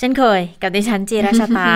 [0.00, 1.70] เอ่อเช่นเคย กับดิฉันจีราชตา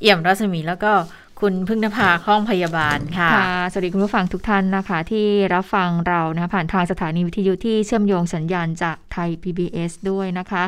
[0.00, 0.92] เอี่ยมรัศมีแล้วก็
[1.40, 10.64] คุณพึ่งนภาคล่องพยาบาลค่ะค่ะ สวัสดีคุณผู้ฟังทุกท่านนะคะ ที่รับฟังเรานะผ่านทางสถานีวิทยุที่เชื่อมโยงสัญญาณจากไทย PBS ด้วยนะคะ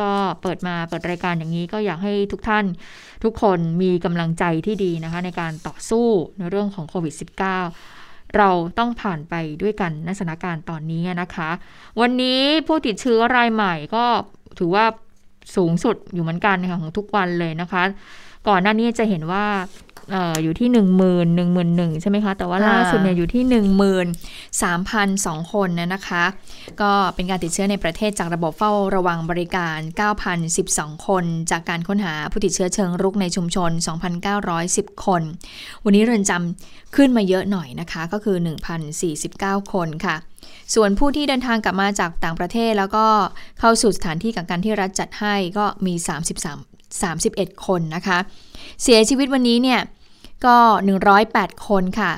[0.00, 0.10] ก็
[0.42, 2.64] เปิดมาเปิดรายการอย่างนี้ก็อยากให้ทุกท่าน
[3.24, 6.06] ทุกคนมีกำลังใจที่ดีนะคะ ในการต่อสู้
[6.38, 7.14] ในเรื่องของโควิด
[7.74, 11.50] -19 เราต้องผ่านไปด้วยกันในสถานการณ์ตอนนี้นะคะ
[12.00, 14.04] วันนี้ผู้ติดเชื้อรายใหม่ก็
[14.58, 14.86] ถือว่า
[15.54, 17.82] สูงสุดอยู่เหมือนกันนะคะของทุกวันเลยนะคะ
[18.48, 19.44] ก่อนหน้านี้จะเห็นว่า
[20.12, 24.06] เอออยู่ที่หนึ่งหมื่นหนึ่งหมื่นหนึ่งใช่ไหมคะ แต่ว่าค่ะล่าสุดเนี่ยอยู่ที่หนึ่งหมื่น
[24.62, 26.24] สามพันสองคนนะนะคะ
[26.80, 29.78] ก็เป็นการติดเชื้อในประเทศจากระบบเฝ้าระวังบริการ
[30.42, 33.70] 9,012 คน จากการค้นหาผู้ติดเชื้อเชิงรุกในชุมชน
[34.52, 35.22] 2,910 คน
[35.84, 38.36] วันนี้เรือนจำขึ้นมาเยอะหน่อยนะคะ ก็คือ
[39.04, 40.16] 1,049 คนค่ะ
[40.74, 43.06] ส่วนผู้ที่เดินทางกลับมาจากต่างประเทศ แล้วก็
[43.60, 45.94] เข้าสู่สถานที่กักกันที่รัฐจัดให้ก็มี
[46.54, 48.18] 33 31 คนนะคะ
[48.82, 49.80] เสียชีวิตวันนี้เนี่ย
[50.46, 50.56] ก็
[51.12, 52.12] 108 คนค่ะ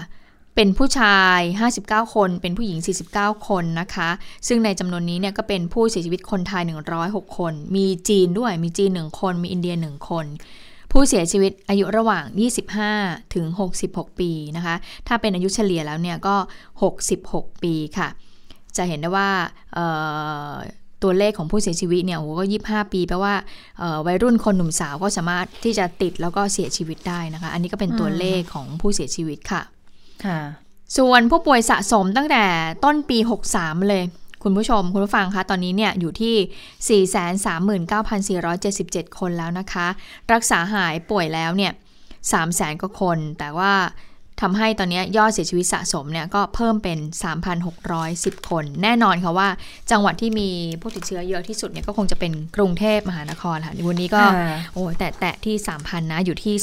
[0.55, 1.41] เป็นผู้ชาย
[1.79, 2.79] 59 คน เป็นผู้หญิง
[3.13, 4.09] 49 คนนะคะ
[4.49, 6.63] ซึ่งในจำนวนนี้เนี่ยก็เป็นผู้เสียชีวิตคนไทย
[7.01, 10.27] 106 คน มีจีนด้วย มีจีน 1 คน มีอินเดีย 1 คน
[10.93, 12.25] ผู้เสียชีวิตอายุระหว่าง
[12.79, 13.47] 25 ถึง
[13.83, 14.75] 66 ปีนะคะ
[15.07, 16.37] ถ้าเป็นอายุเฉลี่ยแล้วเนี่ยก็
[16.99, 18.09] 66 ปีค่ะ
[18.79, 19.29] จะเห็นได้ว่า
[19.75, 19.87] เอ่
[20.51, 20.53] อ
[21.03, 23.35] ตัวเลขของผู้เสียชีวิตเนี่ยโอ้โหก็25ปีแปลว่า
[23.79, 29.63] เอ่อวัยรุ่นคนหนุ่มสาวก็สามารถที่จะติดแล้วก็เสียชีวิตได้นะคะ อันนี้ก็เป็นตัวเลขของผู้เสียชีวิตค่ะ
[30.25, 30.41] ค่ะ
[30.97, 32.45] ส่วนผู้ป่วยสะสมตั้งแต่
[32.85, 33.19] ต้นปี
[33.55, 34.05] 63 เลย
[34.43, 37.05] คุณผู้ชม คุณผู้ฟังคะตอนนี้เนี่ยอยู่ที่
[38.39, 39.87] 439,477 คนแล้วนะคะ
[40.33, 41.73] รักษาหายป่วยแล้วเนี่ย
[42.27, 43.73] 300,000กว่าคน แต่ว่า
[44.41, 46.99] ทำให้ตอนนี้ยอดเสียชีวิตสะสมเนี่ยก็เพิ่มเป็น
[47.75, 49.49] 3,610 คน แน่นอนค่ะว่า
[49.91, 50.49] จังหวัดที่มี
[50.81, 56.55] ผู้ติดเชื้อเยอะที่สุดเนี่ยก็คงจะเป็นกรุงเทพมหานครค่ะวันนี้ก็ค่ะโอ้แต่แตะที่ 3,000 นะ อยู่ที่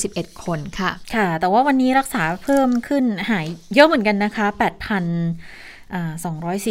[0.00, 6.12] 2,921 คนค่ะ ค่ะ แต่ว่าวันนี้รักษาเพิ่มขึ้นหายเยอะเหมือนกันนะคะ 8,000อ่า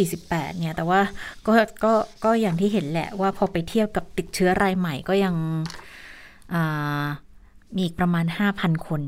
[0.00, 1.00] 248 เนี่ย แต่ว่า
[1.46, 1.52] ก็
[1.84, 1.92] ก็
[2.24, 5.34] ก็อย่างที่เห็นแหละว่าพอไปเทียบกับติดเชื้อรายใหม่ก็ยัง
[6.54, 7.04] อ่า
[7.74, 8.24] มีอีกประมาณ
[8.56, 9.02] 5,000 คน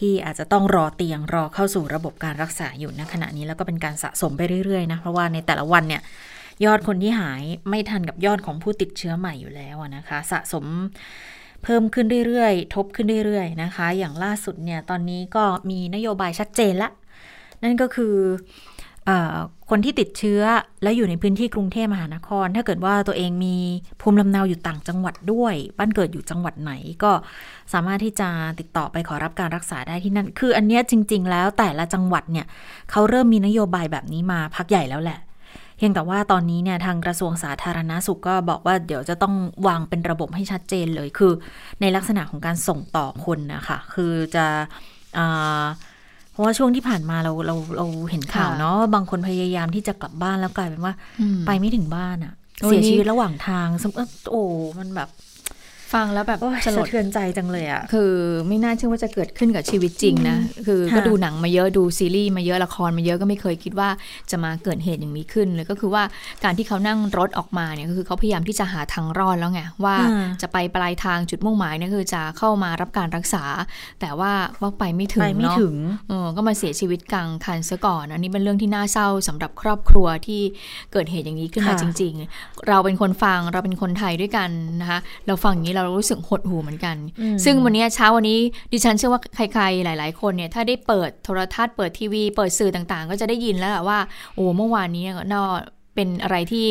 [0.00, 6.02] ที่อาจจะต้องรอเตียงรอเข้าสู่ระบบการรักษาอยู่ณขณะนี้แล้วก็เป็นการสะสมไปเรื่อยๆนะเพราะว่าในแต่ละวันเนี่ย
[6.64, 10.64] ยอดคนที่หายไม่ทันกับยอดของผู้ติดเชื้อใหม่อยู่แล้วนะคะ สะสม
[11.64, 16.90] เพิ่มขึ้นเรื่อยๆ ทบขึ้นเรื่อยๆนะคะ อย่างล่าสุดเนี่ยตอนนี้ก็มีนโยบายชัดเจนละ
[17.62, 18.14] นั่นก็คือ
[19.70, 20.42] คนที่ติดเชื้อ
[20.82, 23.56] และอยู่ในพื้นที่กรุงเทพมหานคร ถ้าเกิดว่าตัวเองมี
[24.00, 27.12] ภูมิลำเนาอยู่ต่างจังหวัดด้วย บ้านเกิดอยู่จังหวัดไหนก็
[27.72, 32.46] สามารถที่จะติดต่อไปขอรับการรักษาได้ที่นั่น คืออันเนี้ยจริง ๆ แล้วแต่ละจังหวัดเนี่ย
[32.90, 35.18] เขาเริ่มมีนโยบายแบบนี้มาพักใหญ่แล้วแหละ
[35.76, 39.34] เพียงแต่ว่าตอนนี้เนี่ยทางกระทรวงสาธารณาสุขก็บอกว่าเดี๋ยวจะต้อง
[39.66, 41.32] วางเป็นระบบให้ชัดเจนเลยคือ
[41.80, 44.46] ในลักษณะของการส่งต่อคนนะคะคือจะ
[45.18, 45.20] อ
[46.38, 52.32] ราะว่าช่วงที่ผ่านมาเราเราเราเห็นข่าวค่ะเนาะบางคนพยายามที่จะกลับบ้านแล้วกลายเป็นว่าอืมไปไม่ถึงบ้านอะ
[52.62, 54.42] โอ้ยเสียนี่ชีวิตระหว่างทางสมเออโอ้
[54.78, 55.08] มันแบบ
[55.92, 58.12] ฟังแล้วแบบโอ้ยสลสะดเทือนใจจังเลยอะคือ
[58.48, 63.88] ไม่น่าเชื่อว่าจะเกิดขึ้นกับชีวิตจริงนะ คือค่ะก็ดูหนังมาเยอะดูซีรีส์มาเยอะละครมาเยอะก็ไม่เคยคิดว่า
[64.30, 66.02] จะมาเกิดเหตุอย่างนี้ขึ้นเลยก็คือว่า
[66.44, 73.44] การที่เขานั่งรถออกมาเนี่ยก็คือเขาพยายามที่จะหาทางรอดแล้วไงว่าอ่าจะไปปลายทางจุดมุ่งหมายเนี่ยคือจะเข้ามารับการรักษา
[74.00, 75.74] แต่ว่าว่าไปไม่ถึงไปไม่เนาะถึง
[76.08, 80.40] เออก็มาเสียชีวิตกลางคันซะก่อนอันนี้เป็นเรื่องที่น่าเศร้าสำหรับครอบครัวที่
[80.92, 88.38] เกิดเหตุอย่างนี้ขึ้นมาค่ะจริง ๆ เราเป็นคนฟังเราเป็นคนไทยด้วยกันนะคะเราฟังอย่างนี้เรารู้สึกหดหู่เหมือนกันอืมซึ่งวันนี้เช้าวันนี้
[88.72, 93.98] ดิฉันเชื่อว่าใครๆ หลาย ๆ คนเนี่ยถ้าได้เปิดโทรทัศน์เปิดทีวี เปิดสื่อต่างๆ ก็จะได้ยินแล้วแหละว่า
[94.34, 95.42] โอ้เมื่อวานนี้เนี่ยก็น่า
[95.98, 96.66] เป็นอะไรที่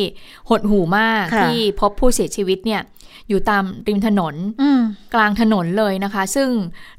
[0.48, 2.82] หดหู่มากค่ะที่พบผู้เสียชีวิตเนี่ย
[3.28, 4.80] อยู่ตามริมถนนอืม
[5.14, 6.48] กลางถนนเลยนะคะ ซึ่ง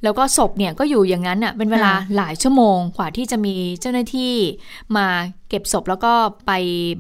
[0.04, 4.34] แล้วก็ศพเนี่ยก็อยู่อย่างนั้นอะเป็นเวลาค่ะหลายชั่วโมงกว่าที่จะมีเจ้าหน้าที่
[4.98, 5.08] มา
[5.50, 6.14] เก็บศพแล้วก็
[6.48, 6.52] ไป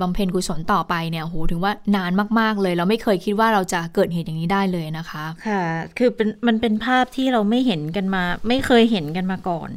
[0.02, 5.64] บำเพ็ญกุศลต่อไปเนี่ยโหถึงว่านานมาก ๆ เลยเราไม่เคยคิดว่าเราจะเกิดเหตุอย่างนี้ได้เลยนะคะ ค่ะ
[5.98, 9.70] คือเป็นมันเป็นภาพที่เราไม่เห็นกันมา ไม่เคยเห็นกันมาก่อน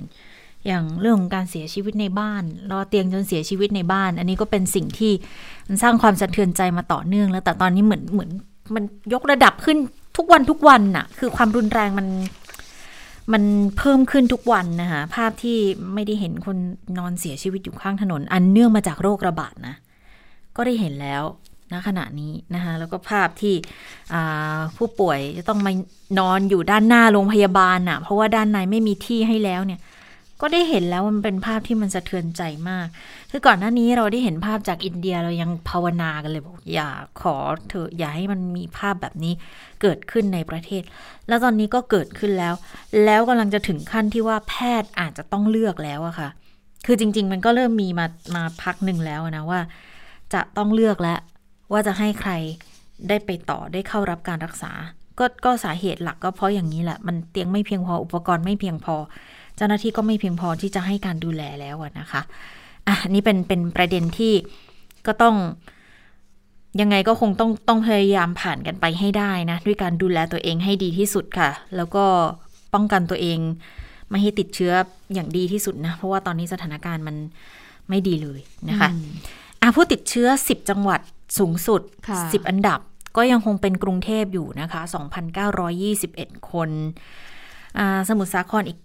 [0.66, 5.12] อย่างเรื่องของการเสียชีวิตในบ้าน รอเตียงจนเสียชีวิตในบ้าน อันนี้ก็เป็นสิ่งที่
[5.68, 8.30] มันสร้างความสะเทือนใจมาต่อเนื่องแล้ว แต่ตอนนี้เหมือนเหมือน
[8.74, 9.78] มันยกระดับขึ้น
[10.16, 12.08] ทุกวันทุกวันน่ะ คือความรุนแรงมัน
[13.32, 13.42] มัน
[13.78, 15.58] เพิ่มขึ้นทุกวันนะคะภาพที่
[15.94, 16.56] ไม่ได้เห็นคน
[16.98, 19.74] นอนเสียชีวิตอยู่ข้างถนน อันเนื่องมาจากโรคระบาดนะ
[20.56, 21.22] ก็ได้เห็นแล้ว
[21.72, 23.54] ณขณะนี้นะคะแล้วก็ภาพที่
[24.76, 25.72] ผู้ป่วยจะต้องมา
[26.18, 29.80] นอนอยู่ด้านหน้าโรงพยาบาลน่ะเพราะว่าด้านในไม่มีที่ให้แล้วเนี่ย
[30.42, 32.86] ก็ได้เห็นแล้วมันเป็นภาพที่มันสะเทือนใจมาก
[33.30, 36.90] คือก่อนหน้านี้เราได้เห็นภาพจากอินเดียเรายังภาวนากันเลยบอกอย่า
[37.20, 37.36] ขอ
[37.68, 39.32] เถอะอย่าให้มันมีภาพแบบนี้
[39.82, 40.82] เกิดขึ้นในประเทศ
[41.28, 42.54] แล้วตอนนี้ก็เกิดขึ้นแล้ว
[43.04, 46.28] แล้วกำลังจะถึงขั้นที่ว่าแพทย์อาจจะต้องเลือกแล้วอะค่ะ
[46.86, 48.06] คือจริง ๆ มันก็เริ่มมีมา
[48.36, 49.60] มาพักหนึ่งแล้วนะว่า
[50.34, 51.18] จะต้องเลือกแล้ว
[51.72, 52.32] ว่าจะให้ใคร
[53.08, 54.72] ได้ไปต่อได้เข้ารับการรักษา
[55.18, 58.96] ก็ก็สาเหตุหลักก็เพราะอย่างนี้แหละ มันเตียงไม่เพียงพออุปกรณ์ไม่เพียงพอ
[59.56, 62.22] เจ้าหน้าที่ก็ไม่เพียงพอที่จะให้การดูแลแล้วนะคะ
[62.88, 64.32] อะนี่เป็นเป็นประเด็นที่
[65.06, 65.36] ก็ต้อง
[66.80, 72.04] ยังไงก็คงต้องต้องพยายามผ่านกันไปให้ได้นะ ด้วยการดูแลตัวเองให้ดีที่สุดค่ะ แล้วก็
[72.74, 73.38] ป้องกันตัวเอง
[74.10, 74.72] ไม่ให้ติดเชื้อ
[75.14, 77.16] อย่างดีที่สุดนะ เพราะว่าตอนนี้สถานการณ์มัน
[77.88, 78.88] ไม่ดีเลยนะคะ
[79.60, 81.00] อะผู้ติดเชื้อ 10 จังหวัด
[81.38, 81.82] สูงสุด
[82.16, 82.80] 10 อันดับ
[83.16, 84.82] ก็ยังคงเป็นกรุงเทพอยู่นะคะ
[85.64, 86.70] 2,921 คน
[88.08, 88.80] สมุทรสาครอีก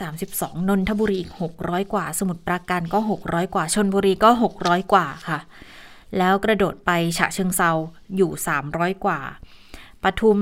[0.00, 1.32] 932 นนทบุรีอีก
[1.62, 5.38] 600 กว่า สมุทรปราการก็ 600 กว่า ชนบุรีก็ 600 กว่าค่ะ
[6.18, 7.70] แล้วกระโดดไปฉะเชิงเซา
[8.16, 8.30] อยู่
[8.68, 9.20] 300 กว่า
[10.04, 10.38] ปทุม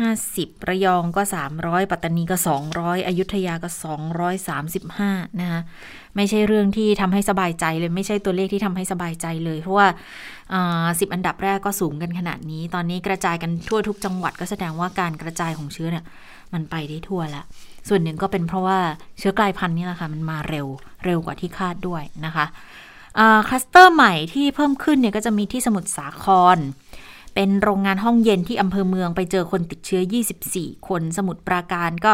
[0.00, 1.22] 350 ระยองก็
[1.56, 2.36] 300 ปัตตานีก็
[2.72, 3.68] 200 อยุธยาก็
[4.54, 5.60] 235 นะคะ
[6.16, 9.86] ไม่ใช่เรื่องที่ทำให้สบายใจเลย ไม่ใช่ตัวเลขที่ทำให้สบายใจเลย เพราะว่า
[11.00, 16.04] สิบอันดับแรกก็สูงกันขนาดนี้ ตอนนี้กระจายกันทั่วทุกจังหวัดก็แสดงว่าการกระจายของเชื้อเนี่ย
[16.54, 17.44] มันไปได้ทั่วแล้ว
[17.88, 18.78] ส่วนหนึ่งก็เป็นเพราะว่า
[19.18, 20.66] เชื้อกลายพันธุ์นี่แหละค่ะ มันมาเร็ว
[21.04, 22.46] เร็วกว่าที่คาดด้วยนะคะ
[23.46, 26.26] คลัสเตอร์ใหม่ที่เพิ่มขึ้นเนี่ยก็จะมีที่สมุทรสาค
[26.56, 26.58] ร
[27.34, 30.02] เป็นโรงงานห้องเย็นที่อำเภอเมืองไปเจอคนติดเชื้อ
[30.44, 32.12] 24 คนสมุดปราการก็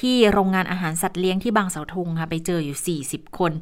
[0.00, 3.52] ที่โรงงานอาหารสัตว์เลี้ยงที่บางเสาธงค่ะ ไปเจออยู่ 40 คน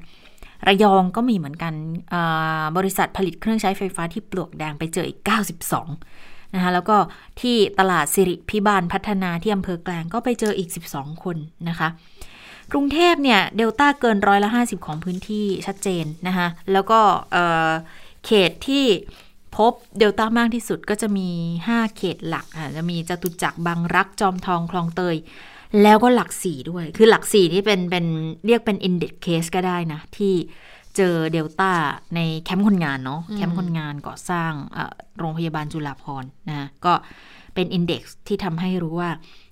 [0.66, 1.74] ระยองก็มีเหมือนกัน
[2.76, 5.18] บริษัทผลิตเครื่องใช้ไฟฟ้าที่ปลวกแดงไปเจออีก
[5.80, 6.96] 92 นะคะแล้วก็
[7.40, 11.36] ที่ตลาดสิริพิบาลพัฒนาที่อำเภอแกลงก็ไปเจออีก 12 คน
[11.68, 11.88] นะคะ
[12.72, 17.00] กรุงเทพเนี่ยเดลต้าเกินร้อยละ 50 ของพื้นที่ชัดเจนนะคะแล้วก็
[18.24, 18.84] เขตที่
[19.56, 21.28] พบเดลต้ามากที่สุดก็จะมี
[21.68, 25.16] 5 เขตหลักจะมีจตุจักรบางรักจอมทองคลองเตย
[25.82, 28.06] แล้วก็หลักสี่ด้วย คือหลักสี่ที่เป็นเป็น
[28.46, 30.34] เรียกเป็น index case ก็ได้นะ ที่
[30.96, 31.72] เจอเดลต้า
[32.16, 34.52] ในแคมป์คนงานเนาะแคมป์คนงานก่อสร้าง
[35.18, 36.92] โรงพยาบาลจุฬาภรณ์นะก็
[37.54, 39.10] เป็น index ที่ทำให้รู้ว่า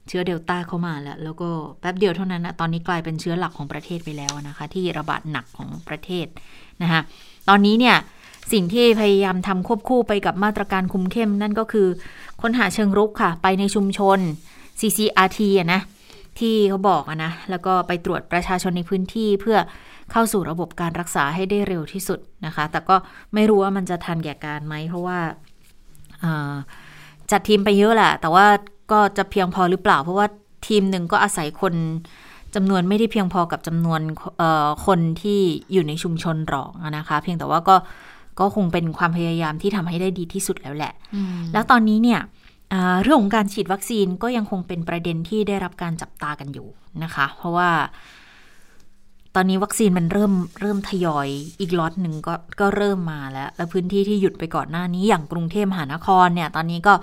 [0.09, 1.49] เชื้อเดลต้าเข้ามาแล้ว แล้วก็
[1.81, 6.27] แป๊บเดียวเท่านั้นนะตอนนี้กลายเป็นเชื้อหลักของประเทศไปแล้วนะคะ ที่ระบาดหนักของประเทศ
[6.83, 7.01] นะคะ
[7.49, 7.97] ตอนนี้เนี่ย
[8.53, 11.89] สิ่งที่พยายามทำควบคู่ไปกับมาตรการคุมเข้มนั่นก็คือ
[12.43, 14.19] ค้นหาเชิงรุกค่ะ ไปในชุมชน
[14.81, 15.81] CCRT อะนะ
[16.39, 19.59] ที่เขาบอกอะนะ แล้วก็ไปตรวจประชาชนในพื้นที่เพื่อ
[20.13, 22.97] เข้าสู่ระบบการรักษาให้ได้เร็วที่สุดนะคะ แต่ก็
[23.35, 25.19] ไม่รู้ว่ามันจะทันแก่การไหม เพราะว่า
[27.31, 28.47] จัดทีมไปเยอะแหละ แต่ว่า
[28.93, 30.27] ก็จะเพียงพอหรือเปล่า เพราะว่า
[30.67, 31.75] ทีมหนึ่งก็อาศัยคน
[32.55, 34.01] จำนวนไม่ได้เพียงพอกับจำนวน
[34.87, 35.41] คนที่
[35.73, 37.77] อยู่ในชุมชนหรอกนะคะ เพียงแต่ว่าก็
[38.41, 40.93] ก็คงเป็นความพยายามที่ทำให้ได้ดีที่สุดแล้วแหละ
[41.53, 42.21] แล้วตอนนี้เนี่ย
[43.03, 46.69] เรื่องของการฉีดวัคซีนก็ยังคงเป็นประเด็นที่ได้รับการจับตากันอยู่
[47.03, 47.71] นะคะ เพราะว่า
[49.37, 51.29] ตอนนี้วัคซีนมันเริ่มเริ่มทยอย
[51.61, 56.95] อีกล็อตหนึ่งก็ก็เริ่มมาแล้ว แล้วพื้นที่ที่หยุดไปก่อนหน้านี้อย่างกรุงเทพมหานครเนี่ย ตอนนี้ก็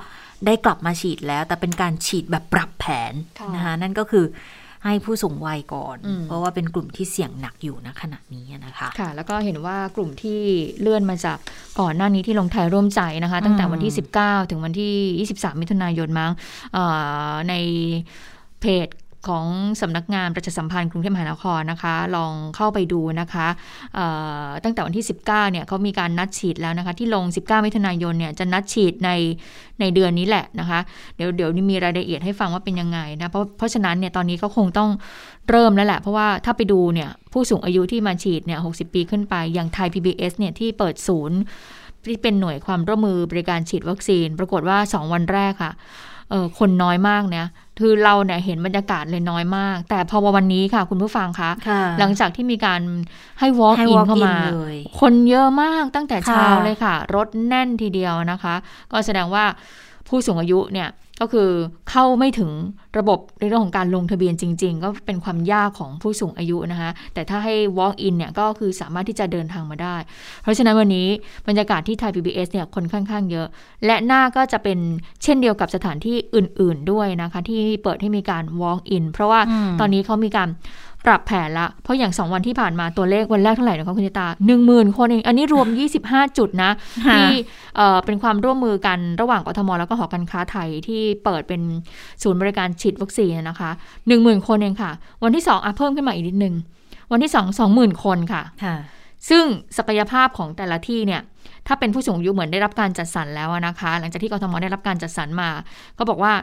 [0.45, 3.13] ได้กลับมาฉีดแล้ว แต่เป็นการฉีดแบบปรับแผน
[3.55, 4.25] นะคะนั่นก็คือ
[4.85, 10.39] ให้ผู้สูงวัยก่อน เพราะว่าเป็นกลุ่มที่เสี่ยงหนักอยู่ณขณะนี้นะคะค่ะ แล้วก็เห็นว่ากลุ่มที่
[10.81, 11.37] เลื่อนมาจาก
[11.79, 16.31] ก่อนหน้านี้ที่ลงไทยร่วมใจนะคะ ตั้งแต่วันที่ 19 ถึงวันที่ 23 มิถุนายนมั้ง
[17.49, 17.53] ใน
[18.61, 18.87] เพจ
[19.27, 19.45] ของ
[19.81, 23.47] สำนักงานประชาสัมพันธ์กรุงเทพมหานครนะคะ ลองเข้าไปดูนะคะ
[24.63, 29.09] ตั้งแต่วันที่ 19เนี่ยเขามีการนัดฉีดแล้วนะคะ ที่ลง 19 มิถุนายนเนี่ยจะนัดฉีดใน
[29.79, 30.79] ในเดือนนี้แหละนะคะ
[31.15, 34.89] เดี๋ยวเดี๋ยวนี้มีรายละเอียดให้ฟังว่าเป็นยังไงนะเพราะเพราะฉะนั้นเนี่ยตอนนี้ก็คงต้อง
[35.49, 41.39] เริ่มแล้วแหละ เพราะว่าถ้าไปดูเนี่ยผู้สูงอายุที่มาฉีดเนี่ย 60 ปีขึ้นไป อย่างไทย PBS เนี่ยที่เปิดศูนย์
[42.07, 45.71] ที่เป็นหน่วยความร่วมมือบริการฉีดวัคซีน ปรากฏว่า 2 วันแรกค่ะ
[46.59, 47.47] คนน้อยมากเนี่ย
[47.79, 51.51] คือเราเนี่ยเห็นบรรยากาศเลยน้อยมาก แต่พอวันนี้ค่ะ คุณผู้ฟังคะ
[51.99, 52.81] หลังจากที่มีการ
[53.39, 54.35] ให้ walk in เข้ามา
[54.99, 58.55] คนเยอะมากตั้งแต่เช้าเลยค่ะ รถแน่นทีเดียวนะคะ
[58.91, 59.45] ก็แสดงว่า
[60.07, 60.89] ผู้สูงอายุเนี่ย
[61.23, 61.49] ก็คือ
[61.89, 62.51] เข้าไม่ถึง
[62.97, 69.95] ระบบในเรื่องของการลงทะเบียนจริง ๆ ก็เป็นความยากของผู้สูงอายุนะคะ แต่ถ้าให้ walk in เนี่ยก็คือสามารถที่จะเดินทางมาได้
[70.43, 71.07] เพราะฉะนั้นวันนี้
[71.47, 73.47] บรรยากาศที่ไทย PBS เนี่ยคนค่อนข้างเยอะ
[73.85, 74.79] และหน้าก็จะเป็น
[75.23, 79.39] เช่นเดียวกับสถานที่อื่น ๆด้วยนะคะ ที่เปิดให้มีการ walk in เพราะว่า
[79.79, 80.49] ตอนนี้เขามีการ
[81.05, 85.67] ปรับแผนละ เพราะอย่าง 2 วันที่ผ่านมาตัวเลขวันแรกเท่าไหร่นะคะคุณจิตาหนึ่งหมื่นคนเอง อันนี้รวม
[86.03, 86.71] 25 จุดนะ
[87.11, 87.27] ที่
[88.05, 91.61] เป็นความร่วมมือกันระหว่างกทม แล้วก็หอการค้าไทยที่เปิดเป็น
[92.23, 93.69] ศูนย์บริการฉีดวัคซีนนะคะ
[94.09, 94.91] 10,000 คนเองค่ะ
[95.23, 96.55] วันที่ 2อะเพิ่มขึ้นมาอีกนิดนึง
[97.11, 97.37] วันที่ 2
[97.71, 98.43] 20,000 คนค่ะ
[99.29, 99.45] ซึ่ง
[99.77, 101.21] ศักยภาพของแต่ละที่เนี่ย
[101.67, 105.49] ถ้าเป็นผู้สูงอายุเหมือนได้รับการจัดสรรแล้วนะคะ หลังจากที่กทมได้รับการจัดสรรมา
[105.97, 106.33] ก็บอกว่า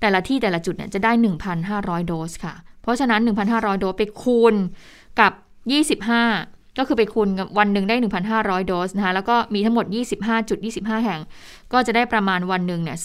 [0.00, 1.12] แต่ละที่แต่ละจุดเนี่ยจะได้
[1.60, 3.20] 1,500 โดสค่ะ เพราะฉะนั้น
[3.50, 4.54] 1,500 โดสไปคูณ
[5.20, 5.32] กับ
[6.00, 7.96] 25 ก็คือไปคูณกับวันหนึ่งได้
[8.32, 9.86] 1,500 โดสนะคะแล้วก็มีทั้งหมด
[10.18, 11.20] 25จุด25 แห่ง
[11.72, 12.98] ก็จะได้ประมาณวันหนึ่งเนี่ย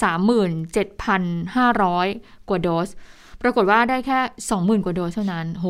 [1.60, 2.88] 37,500 กว่าโดส
[3.42, 4.20] ปรากฏว่าได้แค่
[4.80, 5.66] 20,000 กว่าโดสเท่านั้นโห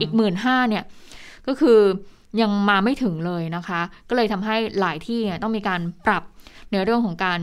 [0.00, 0.84] อีก 15,000เนี่ย
[1.46, 1.78] ก็คือ
[2.40, 6.22] ยังมาไม่ถึงเลยนะคะ ก็เลยทำให้หลายที่ต้องมีการปรับ
[6.72, 7.40] ในเรื่องของการ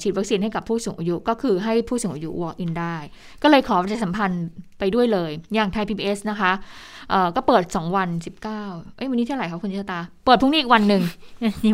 [0.00, 2.96] ฉีดวัคซีนให้กับผู้สูงอายุ ก็คือให้ผู้สูงอายุ walk in ได้
[3.42, 4.46] ก็เลยขอประชาสัมพันธ์
[4.78, 6.52] ไปด้วยเลย อย่างไทย PBS นะคะ
[7.36, 8.08] ก็เปิด 2 วัน
[8.46, 11.02] 19 เอ้ยวันนี้เท่าไหร่คะคุณชิตา เปิดพรุ่งนี้อีกวันหนึ่ง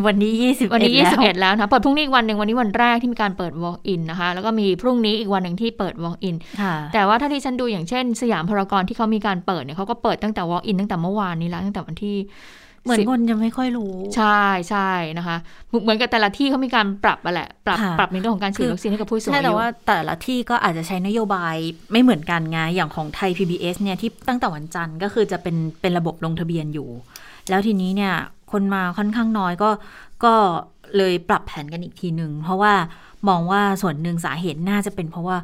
[0.07, 6.37] วันนี้20วันนี้ 21 แล้วนะเปิดพรุ่งนี้อีกวันหนึ่งวันนี้วันแรกที่มีการเปิด walk in นะคะแล้วก็มีพรุ่งนี้อีกวันหนึ่งที่เปิด walk in
[6.93, 12.17] แต่ว่าถ้าที่ฉันดูอย่างเช่น สยามพารากอนที่เขามีการเปิดเนี่ยเขาก็เปิดตั้งแต่ walk in ตั้งแต่เมื่อวานนี้แล้วตั้งแต่วันที่
[12.87, 14.41] เหมือนคนยังไม่ค่อยรู้ ใช่
[14.71, 15.37] ใช่นะคะ
[15.83, 21.57] เหมือนกับแต่ละที่เขามีการปรับอะแหละ ปรับปรับในเรื่องของการฉีดวัคซีนให้กับผู้สูงอายุใช่แต่ว่าแต่ละที่ก็อาจจะใช้นโยบาย
[21.93, 26.89] ไม่เหมือนกันไงอย่างของไทย PBS เนี่ยที่ตั้งแต่วันจันทร์ก็คือจะเป็นเป็นระบบลงทะเบียนอยู่
[27.49, 28.15] แล้วทีนี้เนี่ย
[28.53, 29.71] คนมาค่อนข้างน้อยก็
[30.25, 30.35] ก็
[30.97, 32.75] เลยปรับแผนกันอีกทีหนึ่งเพราะว่า
[33.29, 35.37] มองว่าส่วนหนึ่งสาเหตุน่าจะเป็นเพราะว่า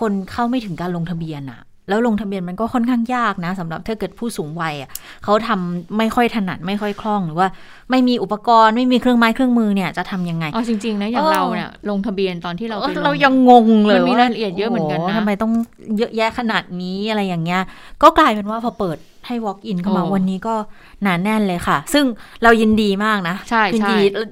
[0.00, 4.90] คนเข้าไม่ถึงการลงทะเบียนอะ แล้วลงทะเบียนมันก็ค่อนข้างยากนะสำหรับถ้าเกิดผู้สูงวัยอะ
[5.24, 7.48] เขาทำไม่ค่อยถนัดไม่ค่อยคล่องหรือว่า
[7.90, 15.52] ไม่มีอุปกรณ์ไม่มีเครื่องไม้เครื่องมือเนี่ยจะทำยังไงอ๋อจริงๆนะอย่างเราเนี่ยลงทะเบียนตอนที่เราเรายังงงเลยมันมีรายละเอียดเยอะเหมือนกันนะทำไมต้อง
[15.98, 17.62] เยอะแยะขนาดนี้อะไรอย่างเงี้ย
[18.02, 20.54] ก็กลายเป็นว่าพอเปิด ให้ walk in เข้ามาวันนี้ก็
[21.02, 22.04] หนาแน่นเลยค่ะ ซึ่ง
[22.42, 23.88] เรายินดีมากนะใช่ใช่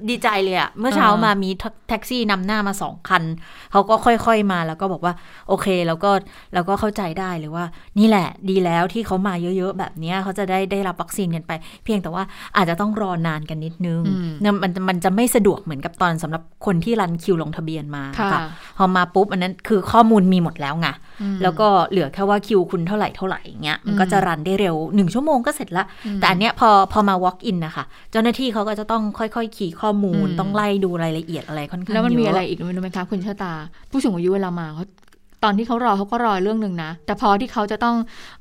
[0.09, 1.49] ดีใจเลยอะเมื่อเช้ามามี
[1.89, 3.23] แท็กซี่นำหน้ามาสองคัน
[3.71, 5.13] เขาก็ค่อยๆมาแล้วก็บอกว่า
[5.47, 6.09] โอเคแล้วก็
[6.53, 7.65] เราก็เข้าใจได้เลยว่า
[7.99, 11.51] นี่แหละดีแล้วที่เขามาเยอะๆ แบบนี้เขาจะได้ได้รับวัคซีนกันไป
[11.83, 12.23] เพียงแต่ว่า
[12.55, 14.01] อาจจะต้องรอนานกันนิดนึง
[14.63, 18.41] มันมันจะไม่สะดวกเหมือนกับตอนสำหรับคนที่รันคิวลงทะเบียนมาค่ะ
[18.77, 20.87] พอมาปุ๊บอันนั้นคือข้อมูลมีหมดแล้วไง
[21.41, 33.53] แล้วก็เหลือแค่ว่าคิวคุณเท่าไหร่เท่าไหร่เงี้ยมันก็จะรันได้เร็วหนึ่งชั่วโมงก็เสร็จละ แต่อันเนี้ยพอพอมา walk in นะคะ เจ้าหน้าที่เขาก็จะต้องค่อยๆ ขี่ข้อมูล ต้องไล่ดูรายละเอียดอะไรค่อนข้างเยอะแล้วมันมีอะไรอีกรู้ไหมคะคุณชะตา
[33.91, 34.85] ผู้สูงอายุเวลามาเขา
[35.43, 37.95] ตอนที่เขารอเขาก็รอเรื่องหนึ่งนะ แต่พอที่เขาจะต้อง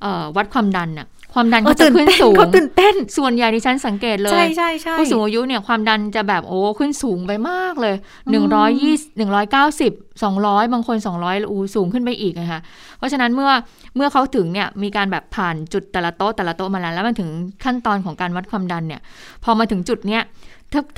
[0.05, 7.95] อวัดความดันน่ะ ความดันก็จะขึ้นสูงเขาตื่นเต้น ส่วนใหญ่ที่ฉันสังเกตเลยใช่ใช่ใช่ผู้สูงอายุเนี่ยความดันจะแบบโอ้ขึ้นสูงไปมากเลย
[8.31, 12.61] หนึ่งร้อยยี่หนึ่งร้อยเก้าสิบสองร้อยบางคนสองร้อยอูสูงขึ้นไปอีกนะคะ
[12.99, 13.51] เพราะฉะนั้นเมื่อ
[13.97, 17.31] เมื่อเขาถึงเนี่ยมีการแบบผ่านจุดแต่ละโต๊ะแต่ละโต๊ะมาแล้วแล้วมันถึง
[17.65, 19.01] ขั้นตอนของการวัดความดันเนี่ย
[19.45, 20.23] พอมาถึงจุดเนี้ย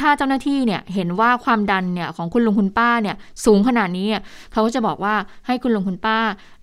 [0.00, 4.06] ถ้าเจ้าหน้าที่เนี่ยเห็นว่าความดันเนี่ยของคุณลุงคุณป้าเนี่ยสูงขนาดนี้
[4.52, 5.14] เขาก็จะบอกว่า
[5.46, 6.18] ให้คุณลุงคุณป้า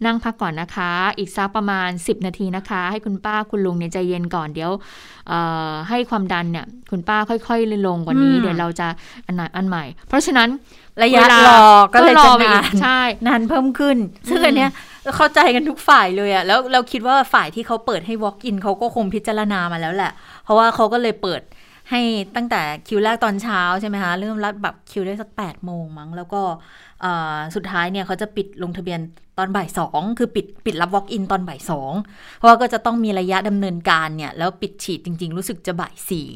[0.06, 4.72] นั่งพักก่อนนะคะ อีกสักประมาณ 10 นาทีนะคะ ให้คุณป้าคุณลุงเนี่ยใจเย็นก่อนเดี๋ยว
[5.90, 8.88] ให้ความดันเนี่ยคุณป้าค่อยๆลงกว่านี้เดี๋ยวเราจะ
[9.26, 10.50] อันไหนอันใหม่ เพราะฉะนั้น
[11.04, 13.98] ระยะรอก็เลยจะนานใช่นานเพิ่มขึ้น
[14.30, 14.72] ซึ่งอันเนี้ย
[15.16, 20.12] เข้าใจกันทุกฝ่ายเลยอะแล้วเราคิดว่าฝ่ายที่เขาเปิดให้ walk in เขาก็คงพิจารณามาแล้วแหละ
[20.44, 21.42] เพราะว่าเขาก็เลยเปิด
[21.90, 22.02] ให้
[22.36, 26.42] ตั้งแต่คิวแรกตอนเช้าใช่ไหมคะ เริ่มรับแบบคิวได้สัก8ปดโมงมั้ง แล้วก็
[27.56, 29.00] สุดท้ายเนี่ยเขาจะปิดลงทะเบียน
[29.38, 31.94] ตอนบ่ายสองคือปิดปิดรับ walk in ตอนบ่ายสอง
[32.38, 36.28] เพราะว่าก็จะต้องมีระยะดำเนินการเนี่ย แล้วปิดฉีดจริง ๆ รู้สึกจะบ่ายสี่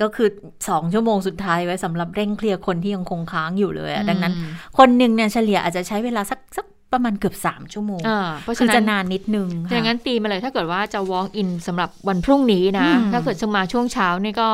[0.00, 0.28] ก็คือ
[0.68, 4.34] สองชั่วโมงสุดท้ายไว้สำหรับเร่งเคลียร์คนที่ยังคงค้างอยู่เลย ดังนั้น
[4.78, 8.00] คนหนึ่งเนี่ยเฉลี่ยอาจจะใช้เวลาสักสัก ประมาณเกือบสามชั่วโมง
[8.42, 14.50] เพราะฉะนั้นจะนานนิดนึงอย่างนั้นตีมาเลยถ้าเกิดว่าจะ walk in สำหรับวันพรุ่งนี้นะ ถ้าเกิดจะมาช่วงเช้านี่ก็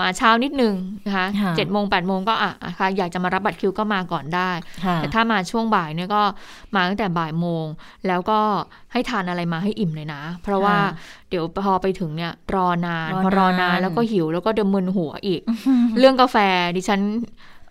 [0.00, 0.74] มาเช้านิดนึง
[1.06, 1.26] นะคะ
[1.56, 4.50] เจ็ดโมงแปดโมงก็อะค่ะอยากจะมารับบัตรคิวก็มาก่อนได้
[4.96, 6.22] แต่ถ้ามาช่วงบ่ายเนี่ยก็
[6.74, 7.66] มาตั้งแต่บ่ายโมง
[8.08, 8.40] แล้วก็
[8.92, 10.76] ให้ทานอะไรมาให้อิ่มเลยนะ เพราะว่า
[11.28, 15.40] เดี๋ยวพอไปถึงเนี่ยรอนานพอรอนานแล้วก็หิวแล้วก็เดมึนหัวอีก
[15.98, 16.36] เรื่องกาแฟ
[16.76, 17.00] ดิฉัน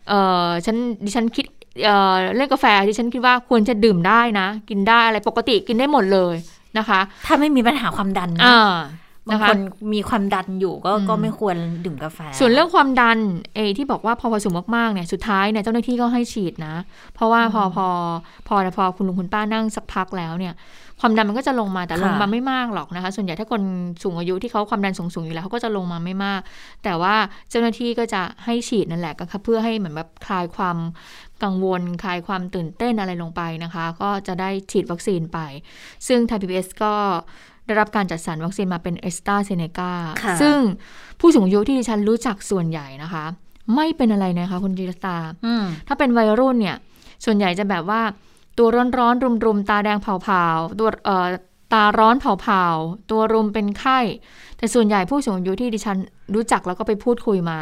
[0.09, 0.13] เอ
[0.45, 1.45] อฉันดิฉันคิด
[1.83, 6.35] เเรื่องกาแฟที่ฉันคิดว่าควรจะดื่มได้นะ กินได้อะไรปกติกินได้หมดเลย
[6.77, 8.51] นะคะ ถ้าไม่มีปัญหาความดันนะ
[9.29, 9.59] บางนะคะคน
[9.93, 13.17] มีความดันอยู่ก็อืมก็ไม่ควรดื่มกาแฟ ส่วนเรื่องความดัน
[13.55, 16.75] เอที่บอกว่าพอผสมมากๆเนี่ยสุดท้ายเนี่ยเจ้าหน้าที่ก็ให้ฉีดนะ
[17.13, 17.87] เพราะว่าพอพอ
[18.47, 20.53] พอพอคุณลุงคุณป้านั่งสักพักแล้วเนี่ย
[20.99, 23.61] ความดันมันก็จะลงมาแต่ค่ะลงมาไม่มากหรอกนะคะ ส่วนใหญ่ถ้าคน
[24.03, 26.41] สูงอายุที่เขาความดันสูงๆอยู่แล้วเขาก็จะลงมาไม่มาก
[26.83, 27.15] แต่ว่า
[27.49, 30.77] เจ้าหน้าที่ก็จะให้ฉีดนั่นแหละก็คือเพื่อให้เหมือนแบบคลายความ
[31.43, 35.39] กังวลคลายความตื่นเต้นอะไรลงไปนะคะ ก็จะได้ฉีดวัคซีนไป
[36.07, 36.93] ซึ่งไทยพีบีก็
[37.65, 39.91] ได้รับการจัดสรรวัคซีนมาเป็นเอสตาเซเนกา
[40.23, 40.57] ค่ะซึ่ง
[41.19, 43.25] ผู้สูงอายุที่ดิฉันรู้จักส่วนใหญ่นะคะ
[43.75, 46.77] ไม่เป็นอะไรนะคะคุณจิรตาอืมถ้าเป็นวัยรุ่นเนี่ย
[47.25, 48.01] ส่วนใหญ่จะแบบว่า
[48.57, 51.27] ตัวร้อนร้อนรุมรุมๆ ตาแดงเผาๆตัวเอ่อ
[51.73, 53.99] ตาร้อนเผาๆ ตัวรุมเป็นไข้
[54.57, 55.97] แต่ส่วนใหญ่ผู้สูงอายุที่ดิฉัน
[56.35, 57.57] รู้จักแล้วก็ไปพูดคุยมา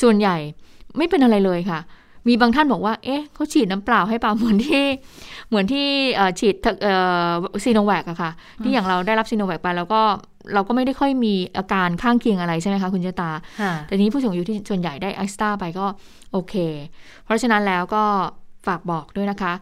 [0.00, 0.36] ส่วนใหญ่
[0.96, 1.80] ไม่เป็นอะไรเลยค่ะ
[2.28, 4.84] มีบางท่านบอกว่า เอ๊ะเขาฉีดน้ำเปล่าให้เปล่าเหมือนที่
[5.48, 6.94] เหมือนที่เอ่อฉีดเอ่
[7.28, 7.32] อ
[7.64, 8.30] ซีโนแวคอะค่ะ
[8.62, 10.02] ที่อย่างเราได้รับซีโนแวคไปแล้วก็
[10.54, 15.86] เราก็ไม่ได้ค่อยมีอาการข้างเคียงอะไรใช่ไหมคะคุณเจตาค่ะแต่ทีนี้ผู้สูงอายุที่ส่วนใหญ่ได้แอสตร้าไปก็
[16.32, 16.54] โอเค
[17.24, 18.04] เพราะฉะนั้นแล้วก็
[18.66, 19.52] ฝากบอกด้วยนะคะ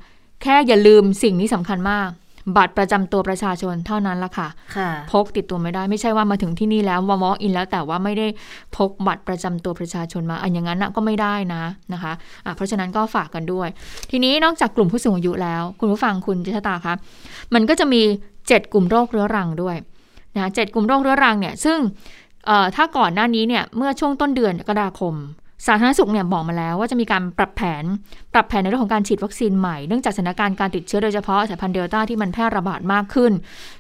[0.43, 2.09] แค่อย่าลืมสิ่งนี้สำคัญมาก
[2.57, 8.27] บัตรประจำตัวประชาชนเท่านั้นละค่ะค่ะ พกติดตัวไม่ได้ไม่ใช่ว่ามาถึงที่นี่แล้ววอมออินแล้วแต่ว่าไม่ได้
[8.77, 12.13] พกบัตรประจำตัวประชาชนมาอันอย่างนั้นนะก็ไม่ได้นะนะคะ
[12.45, 13.69] อะเพราะฉะนั้นก็ฝากกันด้วย
[14.11, 16.95] ทีนี้นอกจากกลุ่มผู้สูงอายุแล้ว คุณผู้ฟังคุณจิตตาคะ
[17.55, 18.03] มันก็จะมี
[18.37, 19.77] 7 กลุ่มโรคเรื้อรังด้วย
[20.37, 21.79] นะเจ็ดกลุ่มโรคเรื้อรังเนี่ยซึ่ง
[22.47, 25.15] เอ่อถ้าก่อนหน้านี้เนี่ยเมื่อช่วงต้นเดือนกรกฎาคม
[25.67, 27.85] สาธารณสุขเนี่ยบอกมาแล้วว่าจะมีการปรับแผน
[28.33, 33.33] ปรับแผนในเรื่องของการฉีดวัคซีนใหม่ เนื่องจากสถานการณ์การติดเชื้อโดยเฉพาะสายพันธุ์เดลต้าที่มันแพร่ระบาดมากขึ้น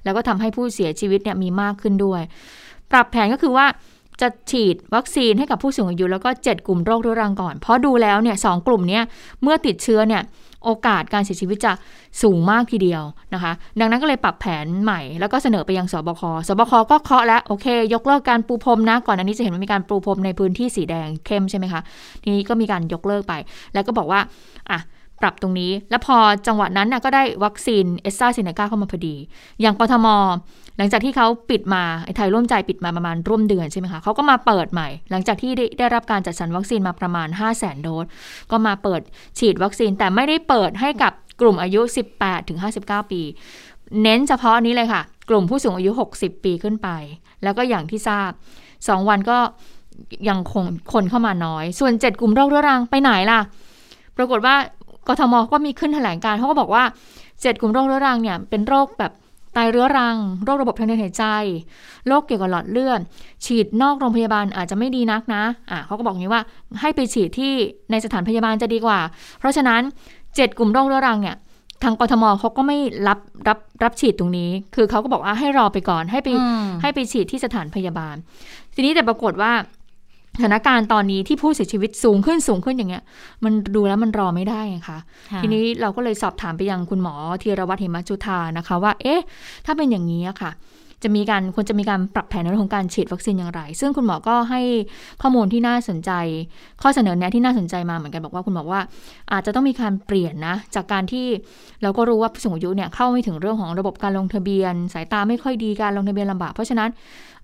[0.04, 2.22] แล้วก็ทำให้ผู้เสียชีวิตเนี่ยมีมากขึ้นด้วย
[2.90, 3.66] ปรับแผนก็คือว่า
[4.20, 9.02] จะฉีดวัคซีนให้กับผู้สูงอายุแล้วก็ 7 กลุ่มโรคเรื้อรังก่อน เพราะดูแล้วเนี่ยสองกลุ่มเนี้ย
[9.42, 10.22] เมื่อติดเชื้อเนี่ย
[10.64, 11.73] โอกาสการเสียชีวิตจะ
[12.23, 13.02] สูงมากทีเดียว
[13.35, 21.81] นะคะ ดังนั้นก็เลยปรับแผนใหม่ แล้วก็เสนอไปยังสบค สบคก็เคาะแล้วโอเค ยกเลิกการปูพรมนะ ก่อนอันนี้จะเห็นว่ามีการปูพรมในพื้นที่สีแดงเข้มใช่ไหมคะ
[22.23, 23.33] ทีนี้ก็มีการยกเลิกไป
[23.75, 24.21] แล้วก็บอกว่า
[24.71, 24.81] อะ
[25.21, 26.16] ปรับตรงนี้ แล้วพอ
[26.47, 29.16] จังหวะนั้นน่ะก็ได้วัคซีนแอสตร้าเซเนก้าเข้ามาพอดี
[29.61, 30.07] อย่างกทม
[30.78, 38.06] หลังจากที่เขาปิดมาไอ้ไทยร่วมใจปิดมาประมาณร่วมเดือนใช่ไหมคะเขาก็มาเปิดใหม่ หลังจากที่ได้ได้รับการจัดสรรวัคซีนมาประมาณ 5 0 0 0 0 0โดส
[38.50, 39.00] ก็มาเปิด
[39.38, 41.80] ฉีดวัคซีนแต่ไม่ได้เปิดให้กับกลุ่มอายุ
[42.14, 43.20] 18ถึง59 ปี
[44.02, 46.88] เน้นเฉพาะนี้เลยค่ะ กลุ่มผู้สูงอายุ 60 ปีขึ้นไป
[47.42, 48.30] แล้วก็อย่างที่ทราบ
[48.70, 49.38] 2 วันก็
[50.28, 53.40] ยังคงคนเข้ามาน้อย ส่วน 7 กลุ่มโรคเรื้อรังไปไหนล่ะ
[54.16, 54.54] ปรากฏว่า
[55.08, 56.85] กทมก็มีขึ้นแถลงการเขาก็บอกว่า
[57.22, 59.12] 7 กลุ่มโรคเรื้อรังเนี่ยเป็นโรคแบบ
[59.54, 61.24] ไตเรื้อรัง โรคระบบทางเดินหายใจ
[62.08, 63.00] โรคเกี่ยวกับหลอดเลือด
[63.44, 66.42] ฉีดนอกโรงพยาบาลอาจจะไม่ดีนักนะ อะเขาก็บอกอย่างนี้ว่า
[66.80, 67.52] ให้ไปฉีดที่
[67.90, 68.98] ในสถานพยาบาลจะดีกว่า
[69.38, 69.80] เพราะฉะนั้น
[70.20, 71.36] 7 กลุ่มโรคเรื้อรังเนี่ย
[71.82, 78.16] ทางกทมเขาก็ไม่รับรับรับฉีดตรงนี้ คือเขาก็บอกว่าให้รอไปก่อน ให้ไปอืมให้ไปฉีดที่สถานพยาบาล
[78.74, 79.52] ทีนี้แต่ปรากฏว่า
[80.37, 83.03] สถานการณ์ตอนนี้ที่ผู้เสียชีวิตสูงขึ้นสูงขึ้นอย่างเงี้ย
[83.45, 84.99] มันดูแล้วมันรอไม่ได้ไงคะ
[85.31, 89.23] ค่ะทีนี้เราก็เลยสอบถามไปยังคุณหมอธีรวัตรหิมจุธานะคะ ว่า เอ๊ะ
[89.66, 90.53] ถ้าเป็นอย่างนี้อะค่ะ
[91.03, 94.61] จะมีการควรจะมีการปรับแผนในเรื่องของการฉีดวัคซีนอย่างไร ซึ่งคุณหมอก็ให้
[95.23, 96.11] ข้อมูลที่น่าสนใจ
[96.83, 98.81] ข้อเสนอแนะที่น่าสนใจมาเหมือนกันบอกว่าคุณหมอว่า
[99.33, 101.27] อาจจะต้องมีการเปลี่ยนนะ จากการที่
[101.83, 106.90] เราก็รู้ว่าผู้สูงอายุเนี่ยเข้าไม่ถึงเรื่องของระบบการลงทะเบียน สายตาไม่ค่อยดีการลงทะเบียนลำบากเพราะฉะนั้น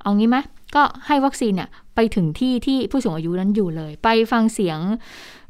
[0.02, 0.38] เอางี้ไหม
[0.74, 4.78] ก็ให้วัคซีนเนี่ยไปถึงที่ที่ผู้สูงอายุนั้นอยู่เลย ไปฟังเสียง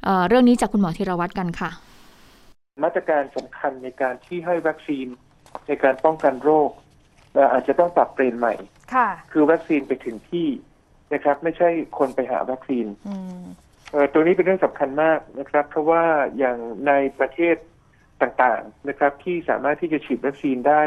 [0.05, 1.71] เอ่อเรื่องนี้จากคุณหมอธีรวัตรกันค่ะ
[2.83, 5.07] มาตรการสำคัญในการที่ให้วัคซีน
[5.69, 6.71] ในการป้องกันโรค
[7.35, 8.55] เอ่ออาจจะต้องปรับเปลี่ยนใหม่
[8.95, 10.49] ค่ะ คือวัคซีนไปถึงที่
[11.15, 13.45] นะครับ ไม่ใช่คนไปหาวัคซีนอืม
[13.93, 16.05] เอ่อตัวนี้เป็นเรื่องสำคัญมากนะครับ เพราะว่า
[16.39, 17.57] อย่างในประเทศ
[18.23, 20.83] ต่างๆนะครับ ที่สามารถที่จะฉีดวัคซีนได้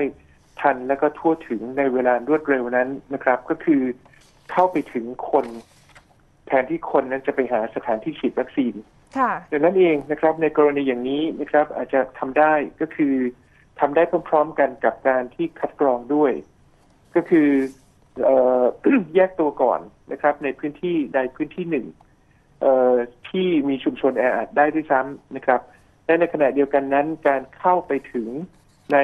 [0.60, 3.82] ทันและก็ทั่วถึงในเวลารวดเร็วนั้นนะครับ ก็คือ
[4.52, 5.46] เข้าไปถึงคน
[6.48, 8.74] แทนที่คนนั้นจะไปหาสถานที่ฉีดวัคซีน
[9.18, 13.16] ค่ะดังนั้นเองนะครับในกรณีอย่างนี้นะครับ อาจจะทำได้ก็คือ
[13.80, 16.32] ทำได้พร้อม ๆ กันกับการที่คัดกรองด้วย
[17.16, 17.50] ก็คือ
[18.24, 18.64] เอ่อ
[19.16, 19.80] แยกตัวก่อน
[20.12, 21.86] นะครับ ในพื้นที่ใดพื้นที่หนึ่ง
[22.62, 22.94] เอ่อ
[23.30, 25.62] ที่มีชุมชนแออัดได้ด้วยซ้ำนะครับ
[26.06, 28.28] และในขณะเดียวกันนั้นการเข้าไปถึง
[28.94, 28.98] ใน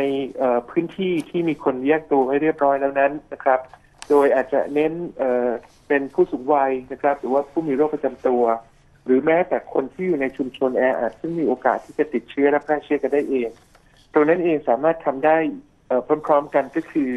[0.69, 3.60] พื้นที่ที่มีคนแยกตัวไว้เรียบร้อยแล้วนั้นนะครับ
[4.10, 4.93] โดยอาจจะเน้น
[5.88, 8.43] เป็นผู้สูงวัยนะครับ หรือว่าผู้มีโรคประจำตัว
[9.06, 13.50] หรือแม้แต่คนที่อยู่ในชุมชนแออัดซึ่งมีโอกาสที่จะติดเชื้อและแพร่เชื้อกันได้เอง
[14.13, 15.38] ตรงนั้นเองสามารถทำได้
[16.26, 17.10] พร้อม ๆ กันก็คือ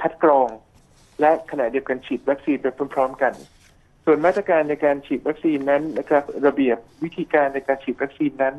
[0.00, 0.48] คัดกรอง
[1.20, 3.32] และขณะเดียวกันฉีดวัคซีนไปพร้อม ๆ กัน
[4.04, 8.54] ส่วนมาตรการในการฉีดวัคซีนนั้นนะครับ ระเบียบวิธีการในการฉีดวัคซีนนั้น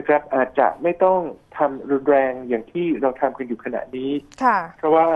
[0.00, 1.20] นะครับอาจจะไม่ต้อง
[1.58, 4.10] ทำรุนแรงอย่างที่เราทำกันอยู่ขณะนี้
[4.44, 5.06] ค่ะเพราะว่า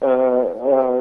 [0.00, 0.94] เอ่อเอ่อ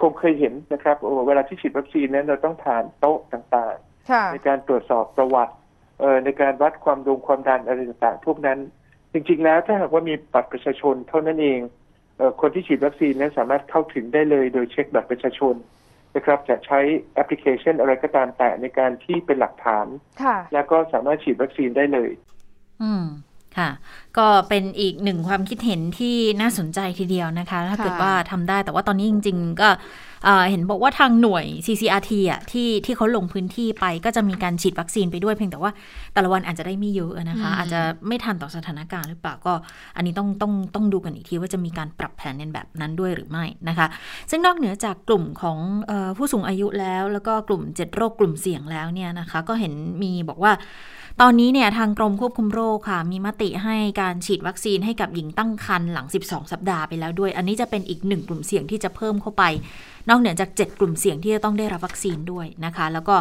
[0.00, 3.76] คงเคยเห็นนะครับโอ้เวลาที่ฉีดวัคซีนนั้นเราต้องผ่านโต๊ะต่าง
[4.10, 5.54] ค่ะๆในการตรวจสอบประวัติ
[6.00, 8.58] เอ่อในการวัดความดงความดันอะไรต่างๆ พวกนั้น
[9.12, 11.60] จริง ๆ แล้วถ้าหากว่ามีบัตรประชาชนเท่านั้นเอง
[12.16, 15.54] เอ่อคนที่ฉีดวัคซีนนั้นสามารถเข้าถึงได้เลยโดยเช็คบัตรประชาชน
[16.16, 16.80] นะครับจะใช้
[17.14, 19.86] แอปพลิเคชันอะไรก็ตามแต่ในการที่เป็นหลักฐาน
[20.22, 22.10] ค่ะแล้วก็สามารถฉีดวัคซีนได้เลย
[22.82, 23.04] อืม
[23.56, 23.70] ค่ะ
[24.18, 29.68] ก็เป็นอีกหนึ่งความคิดเห็นที่น่าสนใจทีเดียวนะคะ ถ้าค่ะเกิดว่าทำได้แต่ว่าตอนนี้จริง ๆ ก็
[30.24, 35.70] เอ่อเห็นบอกว่าทางหน่วย CCRT อะที่ที่เขาลงพื้นที่ไปก็จะมีการฉีดวัคซีนไปด้วยเพียงแต่ว่า
[36.14, 39.54] แต่ละวันอาจจะได้ไม่เยอะนะคะ อาจจะไม่ทันต่อสถานการณ์หรือเปล่าก็
[39.96, 43.86] อันนี้ต้องต้องต้องดูกันอีกทีว่าจะมีการปรับแผนในแบบนั้นด้วยหรือไม่นะคะ
[44.30, 50.52] ซึ่งนอกเหนือจากกลุ่มของเออผู้สูงอายุแล้ว แล้วก็กลุ่มเจ็ดโรคกลุ่มเสี่ยงแล้วเนี่ยนะคะ ก็เห็นมีบอกว่า
[51.22, 59.42] ตอนนี้เนี่ยทางกรมควบคุมโรคค่ะ มีมติให้การฉีดวัคซีนให้กับหญิงตั้งครรภ์หลัง 12 สัปดาห์ไปแล้วด้วย อันนี้จะเป็นอีกหนึ่งกลุ่มเสี่ยงที่จะเพิ่มเข้าไป
[60.08, 63.16] นอกเหนือจาก 7 กลุ่มเสี่ยงที่จะต้องได้รับวัคซีนด้วยนะคะ แล้วก็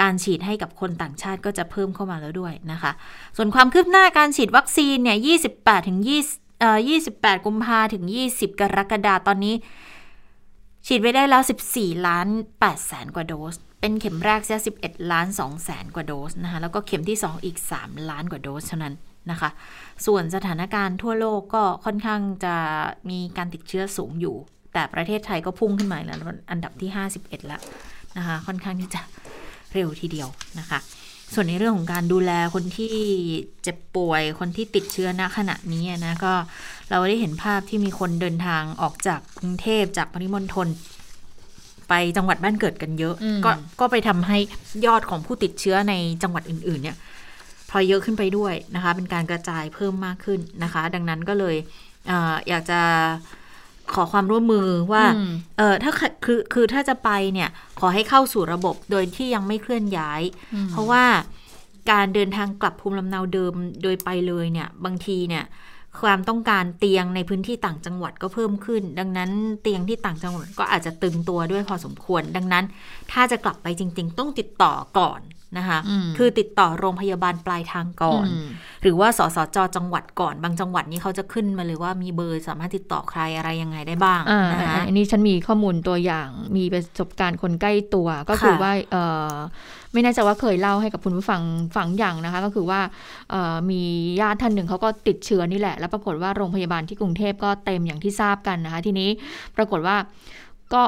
[0.00, 2.90] การฉีดให้กับคนต่างชาติก็จะเพิ่มเข้ามาแล้วด้วยนะคะ
[3.36, 5.18] ส่วนความคืบหน้าการฉีดวัคซีนเนี่ย
[5.52, 5.98] 28 ถึง
[6.30, 6.78] 20เอ่อ
[7.12, 9.54] 28 กุมภาถึง 20 กรกฎาคมตอนนี้
[10.86, 11.42] ฉีดไปได้แล้ว
[11.74, 18.94] 14 ล้าน8แสนกว่าโดส เป็นเข็มแรกเสีย11 ล้าน2แสนกว่าโดสนะคะ แล้วก็เข็มที่ 2 อีก 3 ล้านกว่าโดสเท่านั้น
[19.30, 19.50] นะคะ
[20.06, 22.54] ส่วนสถานการณ์ทั่วโลกก็ค่อนข้างจะ
[23.10, 24.36] มีการติดเชื้อสูงอยู่
[24.72, 26.18] แต่ประเทศไทยก็พุ่งขึ้นมาแล้ว
[26.50, 27.60] อันดับที่ 51 แล้ว
[28.16, 29.02] นะคะ ค่อนข้างที่จะ
[29.74, 30.78] เร็วทีเดียวนะคะ
[31.34, 32.94] ส่วนในเรื่องของการดูแลคนที่
[33.62, 36.34] เจ็บป่วย คนที่ติดเชื้อณขณะนี้นะก็
[36.90, 40.68] เราได้เห็นภาพที่มีคนเดินทางออกจากกรุงเทพจากปริมณฑล
[41.90, 43.50] ไปจังหวัดบ้านเกิดกันเยอะอืมก็
[43.80, 44.38] ก็ไปทำให้
[44.86, 46.96] ยอดของผู้ติดเชื้อในจังหวัดอื่น ๆ เนี่ย
[47.70, 51.56] พลอยเยอะขึ้นไปด้วยนะคะ เป็นการกระจายเพิ่มมากขึ้นนะคะ ดังนั้นก็เลย
[52.08, 52.80] เอออยากจะ
[53.94, 55.92] ขอความร่วมมือว่าอืมเออถ้า
[56.24, 57.48] คือคือถ้าจะไปเนี่ย
[57.80, 60.22] ขอให้เข้าสู่ระบบโดยที่ยังไม่เคลื่อนย้าย
[60.70, 61.04] เพราะว่า
[61.90, 65.44] การเดินทางกลับภูมิลำเนาเดิมโดยไปเลยเนี่ย บางทีเนี่ย
[66.00, 69.30] ความต้องการเตียงในพื้นที่ต่างจังหวัดก็เพิ่มขึ้น ดังนั้น
[69.62, 72.64] เตียงที่ต่างจังหวัดก็อาจจะตึงตัวด้วยพอสมควร ดังนั้น
[73.12, 75.20] ถ้าจะกลับไปจริง ๆ ต้องติดต่อก่อน
[75.58, 78.48] นะคะอืมคือติดต่อโรงพยาบาลปลายทางก่อนม
[78.82, 88.96] หรือว่าสสจจังหวัดก่อน บางจังหวัดนี้เขาจะขึ้นมาเลยว่ามีเบอร์สามารถติดต่อใครอะไรยังไงได้บ้างอ่านะคะอันนี้ฉันมีข้อมูลตัวอย่างมีประสบการณ์คนใกล้ตัวก็คือค่ะว่าเอ
[89.32, 89.34] อ
[89.92, 91.42] ไม่แน่ใจว่าเคยเล่าให้กับคุณผู้ฟัง
[91.76, 92.80] ฟังอย่างนะคะ ก็คือว่า
[93.30, 93.82] เอ่อมี
[94.20, 99.08] ญาติท่านหนึ่งเขาก็ติดเชื้อนี่แหละ แล้วปรากฏว่าโรงพยาบาลที่กรุงเทพก็เต็มอย่างที่ทราบกันนะคะ ทีนี้
[99.56, 99.96] ปรากฏว่า
[100.74, 100.82] ก็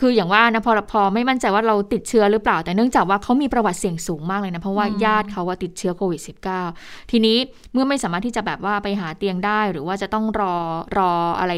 [0.00, 6.20] คืออย่างว่านะพอพอไม่มั่นใจว่าเราติดเชื้อหรือเปล่า แต่เนื่องจากว่าเขามีประวัติเสี่ยงสูงมากเลยนะ เพราะว่าญาติเขาว่าติดเชื้อโควิด
[6.66, 7.36] -19 ทีนี้
[7.72, 10.54] เมื่อไม่สามารถที่จะแบบว่าไปหาเตียงได้ หรือว่าจะต้องรอ
[10.98, 11.52] รออะไร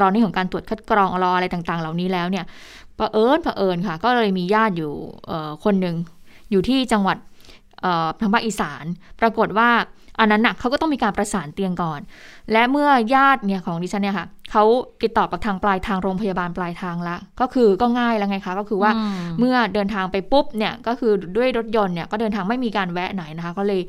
[0.00, 2.44] รอในของการตรวจคัดกรองรออะไรต่างๆ เหล่านี้แล้วเนี่ย
[2.96, 4.92] เผอิญเผอิญค่ะ ก็เลยมีญาติอยู่
[5.26, 5.96] เอ่อคนหนึ่ง
[6.50, 7.16] อยู่ที่จังหวัด
[7.82, 8.84] เอ่อทางภาคอีสาน
[9.20, 9.68] ปรากฏว่า
[10.20, 12.00] อันนั้นน่ะเขาก็ต้องมีการประสานเตียงก่อน
[12.52, 14.64] และเมื่อญาติเนี่ยของดิฉันเนี่ยค่ะเขา
[15.02, 23.80] ติดต่อกับทางปลายทางโรงพยาบาลปลายทางละก็คือก็ง่ายแล้วไงคะก็คือว่าอืมเมื่อเดินทางไปปุ๊บเนี่ยก็คือด้วยรถยนต์เนี่ยก็เดินทางไม่มีการแวะไหนนะคะ ก็เลย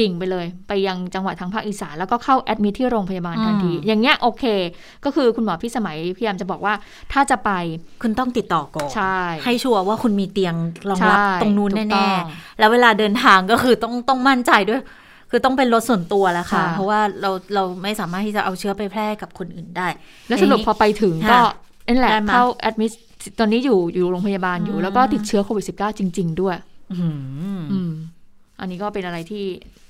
[0.00, 4.44] ดิ่งไปเลย ไปยังจังหวัดทางภาคอีสานแล้วก็เข้าแอดมิทที่โรงพยาบาลทันทีอืมอย่างเงี้ยโอเค
[5.04, 6.74] ก็คือคุณหมอพี่สมัยพยายามจะบอกว่า
[7.12, 7.50] ถ้าจะไป
[8.02, 10.54] คุณต้องติดต่อก่อนใช่ให้ชัวร์ว่าคุณมีเตียง
[10.90, 14.82] รองรับใช่ตรงนู้นถูกต้แน่องๆแล้วเวลาเดินทางก็คือต้องต้องมั่นใจด้วย
[15.30, 19.88] คือต้องเป็นรถส่วนตัวแล้วค่ะค่ะ เพราะว่าเราเราไม่สามารถที่จะเอาเชื้อไปแพร่กับคนอื่นได้
[20.28, 21.40] แล้วสรุปพอไปถึงค่ะก็
[21.88, 22.92] นั่นแหละได้ไหมเข้าแอดมิท
[23.38, 26.56] ตอนนี้อยู่อยู่โรงพยาบาลอยู่อืมแล้วก็ติดเชื้อโควิด -19 จริง ๆ ด้วย
[26.90, 27.10] อื้อหื
[27.58, 27.92] ออืม
[28.60, 29.44] อันนี้ก็เป็นอะไรที่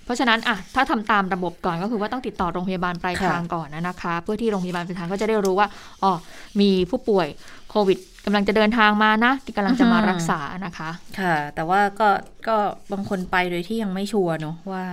[0.05, 5.69] เพราะฉะนั้นอะถ้าทำตามระบบก่อนก็คือว่าต้องติดต่อโรงพยาบาลปลายค่ะทางก่อนนะนะคะ เพื่อที่โรงพยาบาลปลายทางก็จะได้รู้ว่า
[6.03, 6.13] อ๋อ
[6.61, 7.29] มีผู้ป่วย
[7.71, 12.09] โควิดกำลังจะเดินทางมานะที่กำลังจะมารักษานะคะ ค่ะ แต่ว่าก็
[12.49, 12.57] ก็
[12.93, 14.85] บางคนไปโดยที่ยังไม่ชัวร์เนอะว่า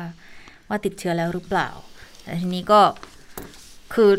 [0.70, 1.70] ว่าติดเชื้อแล้วหรือเปล่า
[2.24, 2.82] แต่ทีนี้ก็
[3.94, 4.12] คือ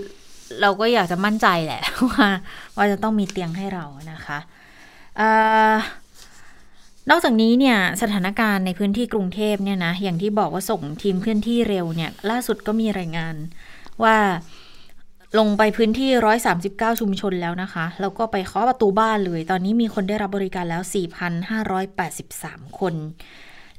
[0.61, 2.28] เราก็อยากจะมั่นใจแหละว่า
[2.76, 4.38] ว่าจะต้องมีเตียงให้เรานะคะ
[5.20, 5.22] อ
[7.11, 13.35] นอกจากนี้เนี่ยสถานการณ์ในพื้นที่กรุงเทพเนี่ยนะอย่างที่บอกว่าส่งทีมเคลื่อนที่เร็วเนี่ยล่าสุดก็มีรายงาน
[14.02, 14.16] ว่า
[15.38, 16.11] ลงไปพื้นที่
[16.54, 20.83] 139 ชุมชนแล้วนะคะ แล้วก็ไปเคาะประตูบ้านเลย ตอนนี้มีคนได้รับบริการแล้ว
[21.61, 22.94] 4,583 คน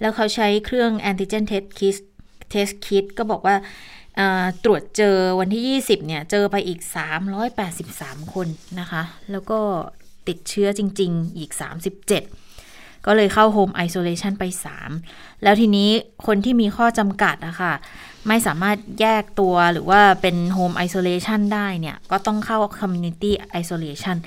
[0.02, 1.98] แล้วเขาใช้เครื่องแอนติเจนเทสคิส
[2.50, 3.56] antigen test kit test kit ก็บอกว่า
[4.16, 6.80] เอ่อตรวจเจอวันที่ 20 เนี่ย เจอไปอีก
[7.58, 8.48] 383 คน
[8.80, 9.60] นะคะ แล้วก็
[10.28, 11.52] ติดเชื้อจริง ๆ อีก
[12.28, 14.44] 37 ก็เลยเข้า Home Isolation ไป
[14.94, 15.90] 3 แล้วทีนี้
[16.28, 17.74] คนที่มีข้อจำกัดอะค่ะ
[18.28, 23.32] ไม่สามารถแยกตัวหรือว่าเป็น Home Isolation ได้เนี่ย ก็ต้องเข้า Community
[23.62, 24.18] Isolation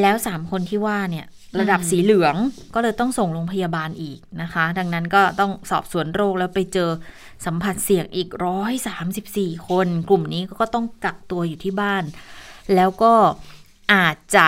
[0.00, 1.26] แล้วสามคนที่ว่าเนี่ย
[1.60, 2.36] ระดับสีเหลือง
[2.74, 6.90] ก็เลยต้องส่งโรงพยาบาลอีกนะคะ ดังนั้นก็ต้องสอบสวนโรคแล้วไปเจอ
[7.46, 12.04] สัมผัสเสี่ยงอีกร้อยสามสิบสี่คน กลุ่มนี้ก็ต้องกักตัวอยู่ที่บ้าน
[12.74, 13.12] แล้วก็
[13.94, 14.46] อาจจะ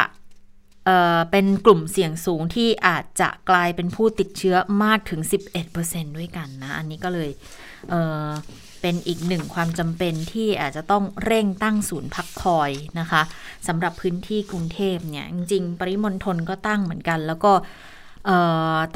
[0.86, 5.20] เเป็นกลุ่มเสี่ยงสูงที่อาจจะกลายเป็นผู้ติดเชื้อมากถึง
[5.68, 7.30] 11%ด้วยกันนะ อันนี้ก็เลย
[7.90, 13.22] เเป็นอีกหนึ่งความจำเป็นที่อาจจะต้องเร่งตั้งศูนย์พักคอยนะคะ
[13.66, 17.52] สำหรับพื้นที่กรุงเทพเนี่ย จริงๆ ปริมณฑลก็ตั้งเหมือนกัน แล้วก็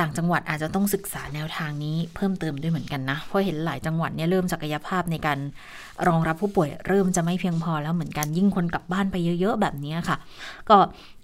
[0.00, 5.38] ต่างจังหวัดอาจจะต้องศึกษาแนวทางนี้เพิ่มเติมด้วยเหมือนกันนะ เพราะเห็นหลายจังหวัดเนี่ยเริ่มศักยภาพในการ
[6.06, 10.16] รองรับผู้ป่วยเริ่มจะไม่เพียงพอแล้วเหมือนกันยิ่งคนกลับบ้านไปเยอะๆแบบนี้ค่ะ
[10.68, 10.76] ก็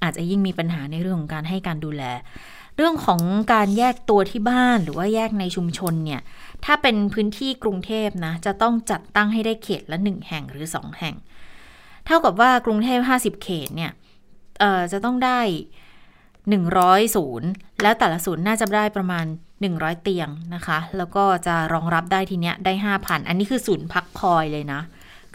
[0.03, 2.03] อาจจะยิ่งมีปัญหาในเรื่องของการให้การดูแล
[2.77, 3.21] เรื่องของ
[3.53, 6.21] การแยกตัวที่บ้านหรือว่าแยกในชุมชนเนี่ย
[6.65, 11.15] ถ้าเป็นพื้นที่กรุงเทพนะจะต้องจัดตั้งให้ได้เขตละหนึ่งแห่งหรือสองแห่ง
[12.07, 13.93] เท่ากับว่ากรุงเทพห้าสิบเขตเนี่ย
[14.93, 15.41] จะต้องได้
[16.49, 17.49] หนึ่งร้อยศูนย์
[17.83, 19.25] แล้วแต่ละศูนย์น่าจะได้ประมาณ
[19.61, 24.81] หนึ่งร้อยเตียงนะคะ แล้วก็จะรองรับได้ทีเนี้ยได้ห้าพันอันนี้คือศูนย์พักคอยเลยนะ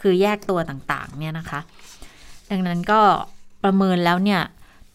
[0.01, 1.59] คือแยกตัวต่างๆเนี่ยนะคะ
[2.51, 3.01] ดังนั้นก็
[3.63, 4.41] ประเมินแล้วเนี่ย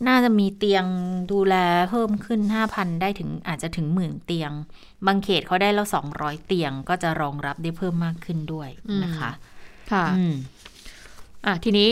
[0.09, 0.85] น่าจะมีเตียง
[1.33, 1.55] ดูแล
[1.90, 4.53] เพิ่มขึ้น 5,000 ได้ถึงอาจจะถึงหมื่นเตียง
[5.07, 8.68] บางเขตเขาได้แล้ว 200 เตียงก็จะรองรับได้เพิ่มมากขึ้นด้วย
[9.05, 9.31] นะคะ
[9.92, 10.05] ค่ะ
[11.46, 11.88] อะทีนี้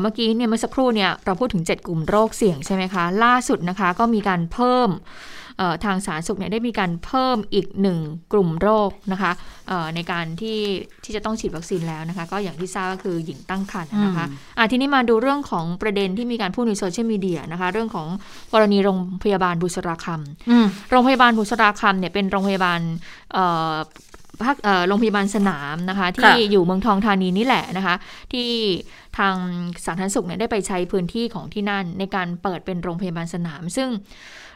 [0.00, 4.90] เมื่อกี้เนี่ยเมื่อสักครู่เนี่ยเราพูดถึง 7 กลุ่มโรคเสี่ยงใช่ไหมคะ ล่าสุดนะคะก็มีการเพิ่ม
[5.84, 7.98] ทางสาธารณสุขเนี่ยได้มีการเพิ่มอีกหนึ่ง
[8.32, 9.32] กลุ่มโรคนะคะ
[9.94, 10.58] ในการที่
[11.04, 18.08] ที่จะต้องฉีดวัคซีนแล้วนะคะ ก็อย่างที่ทราบก็คือหญิงตั้งครรภ์นะคะะทีนี้มาดูเรื่องของประเด็นที่มีการพูดในโซเชียลมีเดียนะคะ เรื่องของ
[18.52, 22.80] กรณีโรงพยาบาลบุษราคำโรงพยาบาลบุษราคำเนี่ยเป็นโรงพยาบาล
[24.42, 24.56] ภาค
[24.88, 27.94] โรงพยาบาลสนามนะคะ ที่อยู่เมืองทองธานีนี่แหละนะคะ
[28.32, 28.48] ที่
[29.18, 29.34] ทาง
[29.84, 33.88] สาธารณสุขเนี่ยได้ไปใช้พื้นที่ของที่นั่น ในการเปิดเป็นโรงพยาบาลสนาม ซึ่ง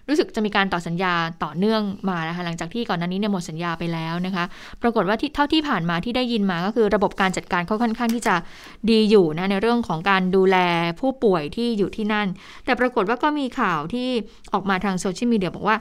[0.08, 4.44] รู้สึกจะมีการต่อสัญญาต่อเนื่องมานะคะหลังจากที่ก่อนหน้านี้เนี่ยหมดสัญญาไปแล้วนะคะ
[4.82, 8.34] ปรากฏว่าที่เท่าที่ผ่านมาที่ได้ยินมาก็คือระบบการจัดการเขาค่อนข้างที่จะ
[8.90, 10.56] ดีอยู่นะในเรื่องของการดูแล
[11.00, 12.26] ผู้ป่วยที่อยู่ที่นั่น
[12.64, 14.08] แต่ปรากฏว่าก็มีข่าวที่
[14.52, 15.76] ออกมาทางโซเชียลมีเดียบอกว่า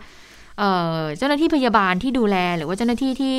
[1.18, 3.36] เจ้าหน้าที่พยาบาลที่ดูแลหรือว่าเจ้าหน้าที่ที่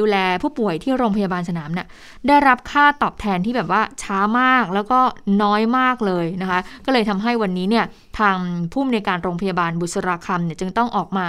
[0.00, 1.86] ดูแลผู้ป่วยที่โรงพยาบาลสนามเนะ่ย
[2.28, 5.00] ได้รับค่าตอบแทนที่แบบว่าช้ามากแล้วก็
[5.42, 7.84] น้อยมากเลยนะคะ ก็เลยทำให้วันนี้เนี่ย
[8.18, 8.36] ทาง
[8.72, 11.28] ผู้อำนวยการโรงพยาบาลบุษราคำเนี่ยจึงต้องออกมา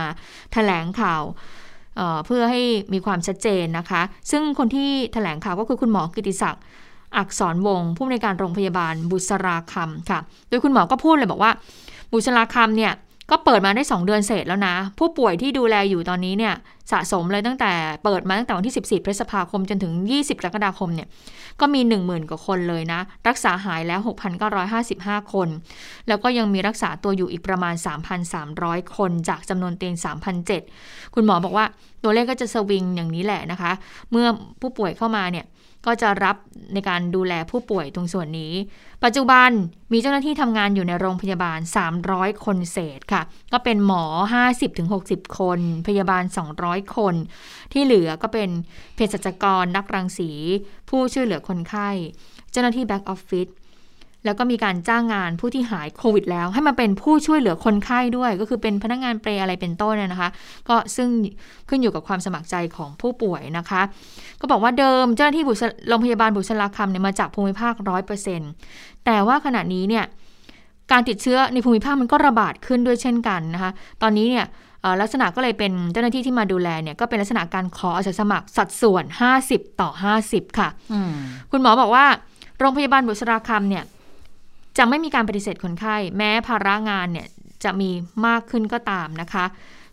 [0.54, 1.24] แถลงข่าว
[1.96, 2.62] เเพื่อให้
[2.94, 6.64] มีความชัดเจนนะคะ ซึ่งคนที่แถลงข่าวก็คือคุณหมอกิติศักดิ์
[7.18, 11.52] อักษรวงผู้อำนวยการโรงพยาบาลบุษราคำค่ะ โดยคุณหมอก็พูดเลยบอกว่า
[12.12, 12.94] บุษราคำเนี่ย
[13.32, 16.54] ก็เปิดมาได้ 2 เดือนเศษแล้วนะ ผู้ป่วยที่ดูแลอยู่ตอนนี้เนี่ย
[16.92, 17.72] สะสมเลยตั้งแต่
[18.04, 21.08] เปิดมาตั้งแต่วันที่ 14 พฤษภาคมจนถึง 20 กรกฎาคมเนี่ย
[21.60, 24.00] ก็มี 10,000 กว่าคนเลยนะ รักษาหายแล้ว
[24.66, 25.50] 6,955 คน
[26.08, 27.74] แล้วก็ยังมีรักษาตัวอยู่อีกประมาณ
[28.36, 29.96] 3,300 คนจากจำนวนเตียง
[30.56, 31.66] 3,007 คุณหมอบอกว่า
[32.04, 33.72] ตัวเลขก็จะสวิงอย่างนี้แหละนะคะ
[34.12, 34.28] เมื่อ
[34.62, 35.46] ผู้ป่วยเข้ามาเนี่ย
[35.86, 36.36] ก็จะรับ
[36.74, 38.54] ในการดูแลผู้ป่วยตรงส่วนนี้
[39.04, 39.50] ปัจจุบัน
[39.92, 41.60] มีเจ้าหน้าที่ทำงานอยู่ในโรงพยาบาล
[42.02, 43.22] 300 คนเศษค่ะ
[43.54, 44.04] ก็เป็นหมอ
[44.72, 46.24] 50-60 คน พยาบาล
[46.60, 47.16] 200 คน
[47.74, 48.50] ที่เหลือก็เป็น
[48.96, 50.32] เภสัชกรนักรังสี
[50.90, 51.90] ผู้ช่วยเหลือคนไข้
[52.52, 53.48] เจ้าหน้าที่แบ็กออฟฟิศ
[54.26, 60.30] แล้วก็มีการจ้างงานผู้ที่หายโควิด แล้ว ให้มาเป็นผู้ช่วยเหลือคนไข้ด้วย ก็คือเป็นพนักงานเปรอะไรเป็นต้นนะคะ
[60.70, 61.10] ก็ซึ่ง
[61.70, 63.82] ขึ้นอยู่กับความสมัครใจของผู้ป่วยนะคะ
[64.42, 65.44] ก็บอกว่าเดิมเจ้าหน้าที่
[65.90, 68.50] โรงพยาบาลบุษราคำเนี่ยมาจากภูมิภาคร้อยเปอร์เซ็นต์
[69.06, 70.06] แต่ว่าขณะนี้เนี่ย
[70.92, 74.46] การติดเชื้อในภูมิภาคมันก็ระบาดขึ้นด้วยเช่นกันนะคะ ตอนนี้เนี่ย
[75.02, 79.04] ลักษณะก็เลยเป็นเจ้าหน้าที่ที่มาดูแลเนี่ยก็เป็นลักษณะการขออาสาสมัครสัดส่วน
[79.42, 79.90] 50 ต่อ
[80.24, 80.70] 50 ค่ะ
[81.52, 82.06] คุณหมอบอกว่า
[82.60, 83.84] โรงพยาบาลบุษราคำเนี่ย
[84.78, 87.28] จะไม่มีการปฏิเสธคนไข้แม้ภาระงานเนี่ย
[87.64, 87.90] จะมี
[88.26, 89.46] มากขึ้นก็ตามนะคะ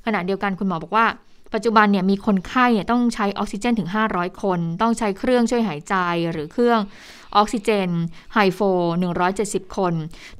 [0.07, 1.07] ขณะเดียวกันคุณหมอบอกว่า
[1.55, 5.95] ปัจจุบันเนี่ยมีคนไข้เนี่ยต้องใช้ออกซิเจนถึง 500 คน ต้องใช้เครื่องช่วยหายใจ
[6.33, 6.81] หรือเครื่อง
[7.37, 7.89] ออกซิเจน
[8.35, 8.61] ไฮโฟ
[9.19, 9.95] 170 คน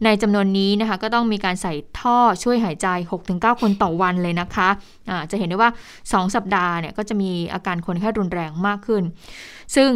[0.05, 2.89] ในจำนวนนี้นะคะก็ต้องมีการใส่ท่อช่วยหายใจ
[3.25, 5.71] 6-9 คนต่อวันเลยนะคะะจะเห็นได้ว่า
[6.03, 9.03] 2 สัปดาห์เนี่ยก็จะมีอาการคนไข้รุนแรงมากขึ้น
[9.77, 9.91] ซึ่ง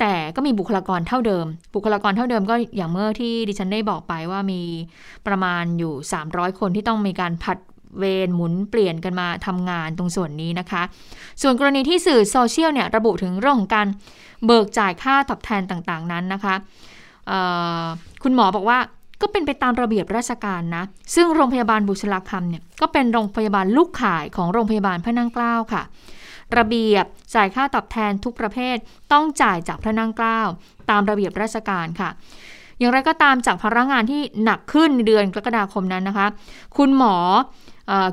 [0.00, 4.60] แต่ก็มีบุคลากรเท่าเดิม บุคลากรเท่าเดิมก็อย่างเมื่อที่ดิฉันได้บอกไปว่ามี
[5.26, 5.92] ประมาณอยู่
[6.26, 7.58] 300 คนที่ต้องมีการผัด
[7.98, 10.82] เวรหมุนเปลี่ยนกันมาทำงานตรงส่วนนี้นะคะ
[11.42, 13.86] ส่วนกรณีที่สื่อโซเชียลเนี่ยระบุถึงเรื่องของการ
[14.46, 16.54] เบิกจ่ายค่าตอบแทนต่างๆนั้นนะคะ
[18.22, 18.78] คุณหมอบอกว่า
[19.22, 20.84] ก็เป็นไปตามระเบียบราชการนะ
[21.14, 25.82] ซึ่งโรงพยาบาลบุษราคำเนี่ยก็เป็นโรงพยาบาลลูกข่ายของโรงพยาบาลพระนั่งเกล้าค่ะ
[26.58, 28.76] ระเบียบจ่ายค่าตอบแทนทุกประเภท
[29.12, 30.40] ต้องจ่ายจากพระนั่งเกล้า
[30.90, 32.10] ตามระเบียบราชการค่ะ
[32.78, 36.26] อย่างไรก็ตามจากพลังงานที่หนักขึ้นในเดือนกรกฎาคมนั้นนะคะ
[36.76, 37.14] คุณหมอ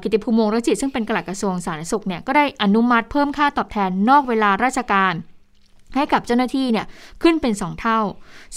[0.01, 5.13] กิติภูมิวงรจิตซึ่งเป็นกลัดกระทรวงสาธารณสุขเนี่ยก็ได้อนุมัติเพิ่มค่าตอบแทนนอกเวลาราชการ
[5.95, 6.85] ให้กับเจ้าหน้าที่เนี่ย
[7.23, 7.99] ขึ้นเป็น 2 เท่า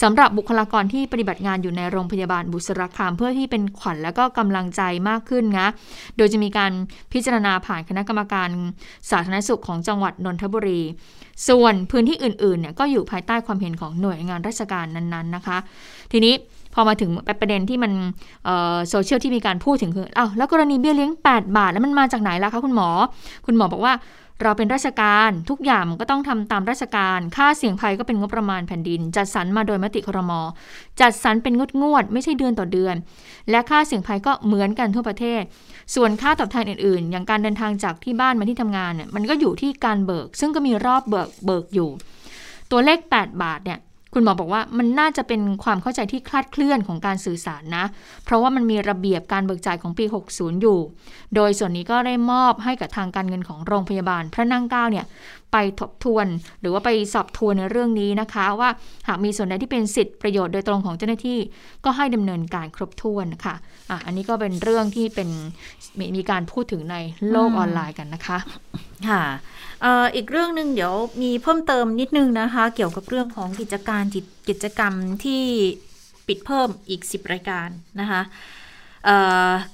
[0.03, 5.69] สำหรับบุคลากรที่ปฏิบัติงานอยู่ในโรงพยาบาลบุษราคามเพื่อที่เป็นขวัญและก็กำลังใจมากขึ้นนะ
[6.17, 6.73] โดยจะมีการ
[7.13, 8.49] พิจารณาผ่านคณะกรรมการ
[9.11, 10.81] สาธารณสุขของจังหวัดนนทบุรี
[11.49, 15.59] ส่วนพื้นที่อื่นๆเนี่ยก็อยู่ภายใต้ความเห็นของหน่วยงานราชการนั้นๆนะคะ
[16.13, 16.35] ทีนี้
[16.75, 17.93] พอมาถึงประเด็นที่มัน
[18.89, 22.89] โซเชียลที่มีการพูดถึงคืออ้าวแล้วกรณีเบี้ยเลี้ยง 8 บาท แล้วมันมาจากไหนล่ะคะคุณหมอ
[23.47, 23.95] คุณหมอบอกว่า
[24.43, 30.33] เราเป็นราชการทุกอย่างก็ต้องทำตามราชการ ค่าเสี่ยงภัยก็เป็นงบประมาณแผ่นดิน จัดสรรมาโดยมติครม
[31.01, 32.97] จัดสรรเป็นงดงวด ไม่ใช่เดือนต่อเดือน
[33.51, 35.43] และค่าเสี่ยงภัยก็เหมือนกันทั่วประเทศ
[35.95, 41.91] ส่วนค่าตอบแทนอื่นๆ อย่างการเดินทางจากที่บ้านมาที่ทำงานเนี่ยมันก็อยู่ที่การเบิก ซึ่งก็มีรอบเบิกเบิกอยู่
[42.71, 43.79] ตัวเลข 8 บาทเนี่ย
[44.21, 47.85] คุณหมอบอกว่ามันน่าจะเป็นความเข้าใจที่คลาดเคลื่อนของการสื่อสารนะ
[48.25, 50.05] เพราะว่ามันมีระเบียบการเบิกจ่ายของปี
[50.35, 50.79] 60 อยู่
[51.35, 55.07] โดยส่วนนี้ก็ได้มอบให้กับทางการเงินของโรงพยาบาล พระนั่งเก้าเนี่ย
[55.53, 56.27] ไปทบทวน
[56.61, 58.71] หรือว่าไปสอบทวนในเรื่องนี้นะคะ ว่า
[59.09, 61.39] หากมีส่วนใดที่เป็นสิทธิประโยชน์โดยตรงของเจ้าหน้าที่
[61.85, 63.55] ก็ให้ดำเนินการครบถ้วนค่ะ
[63.91, 65.29] อะ อันนี้ก็เป็นเรื่องที่เป็น
[65.99, 66.97] มมีการพูดถึงใน
[67.31, 68.39] โลกออนไลน์กันนะคะ
[69.09, 69.23] ค่ะ
[70.15, 74.03] อีกเรื่องหนึ่งเดี๋ยวมีเพิ่มเติมนิดนึงนะคะ เกี่ยวกับเรื่องของกิจการ
[74.49, 74.93] กิจกรรม
[75.25, 75.43] ที่
[76.27, 77.69] ปิดเพิ่มอีก 10 รายการ
[78.01, 78.23] นะคะ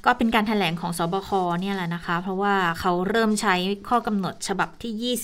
[0.05, 3.55] ก็เป็นการถแถลงของสบคเนี่ยแหละนะคะ เพราะว่าเขาเริ่มใช้
[3.88, 5.17] ข้อกำหนดฉบับที่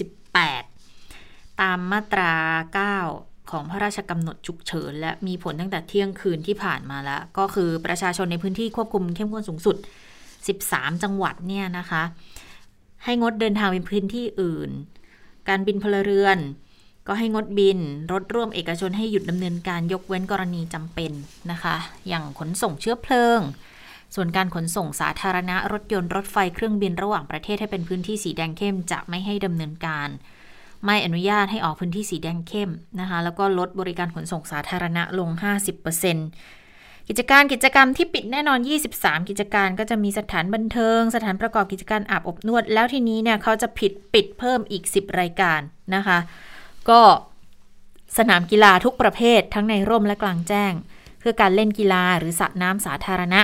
[0.77, 2.33] 28 ตามมาตรา
[2.97, 9.77] 9 ของพระราชกำหนดฉุกเฉิน และมีผลตั้งแต่เที่ยงคืนที่ผ่านมาแล้ว ก็คือประชาชนในพื้นที่ควบคุมเข้มข้นสูงสุด
[10.41, 12.03] 13 จังหวัดเนี่ยนะคะ
[13.05, 14.71] ให้งดเดินทางไปพื้นที่อื่น
[15.49, 16.39] การบินพลเรือน
[17.07, 17.79] ก็ให้งดบิน
[18.13, 21.13] รถร่วมเอกชนให้หยุดดำเนินการยกเว้นกรณีจำเป็น
[21.51, 21.77] นะคะ
[22.09, 23.41] อย่างขนส่งเชื้อเพลิง
[24.15, 30.09] ส่วนการขนส่งสาธารณะรถยนต์รถไฟเครื่องบินระหว่างประเทศให้เป็นพื้นที่สีแดงเข้มจะไม่ให้ดำเนินการ
[30.85, 35.29] ไม่อนุญาตให้ออกพื้นที่สีแดงเข้มนะคะ แล้วก็ลดบริการขนส่งสาธารณะลง
[35.97, 36.60] 50%
[37.09, 38.59] กิจการกิจกรรมที่ปิดแน่นอน
[38.95, 45.61] 23 กิจการก็จะมีสถานบันเทิง สถานประกอบกิจการอาบอบนวด แล้วทีนี้เนี่ยเขาจะผิดปิดเพิ่มอีก 10 รายการ
[45.95, 46.19] นะคะ
[46.91, 47.01] ก็
[48.19, 50.73] สนามกีฬาทุกประเภททั้งในร่มและกลางแจ้ง
[51.19, 53.41] เพื่อการเล่นกีฬาหรือสระน้ำสาธารณะ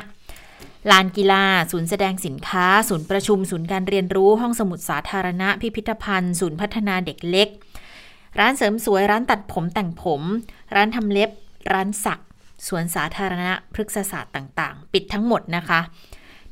[0.90, 7.48] ลานกีฬา ศูนย์แสดงสินค้า ศูนย์ประชุม ศูนย์การเรียนรู้ ห้องสมุดสาธารณะ พิพิธภัณฑ์ ศูนย์พัฒนาเด็กเล็ก
[8.38, 10.22] ร้านเสริมสวย ร้านตัดผมแต่งผม
[10.74, 11.30] ร้านทำเล็บ
[11.72, 12.20] ร้านสัก
[12.66, 15.80] สวนสาธารณะพฤกษศาสตร์ต่างๆ ปิดทั้งหมดนะคะ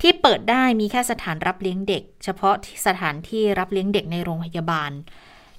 [0.01, 2.55] ที่เปิดได้มีแค่สถานรับเลี้ยงเด็ก เฉพาะ
[2.87, 4.91] สถานที่รับเลี้ยงเด็กในโรงพยาบาล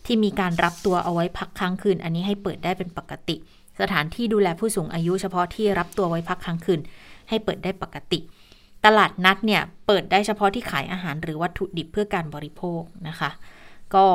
[0.06, 3.36] ที่มีการรับตัวเอาไว้พักค้างคืน อันนี้ให้เปิดได้เป็นปกติ
[3.82, 6.80] สถานที่ดูแลผู้สูงอายุ เฉพาะที่รับตัวไว้พักค้างคืน
[7.30, 8.20] ให้เปิดได้ปกติ
[8.86, 13.30] ตลาดนัดเนี่ยเปิดได้เฉพาะที่ขายอาหารหรือวัตถุดิบเพื่อการบริโภคนะคะ
[13.96, 14.06] ก็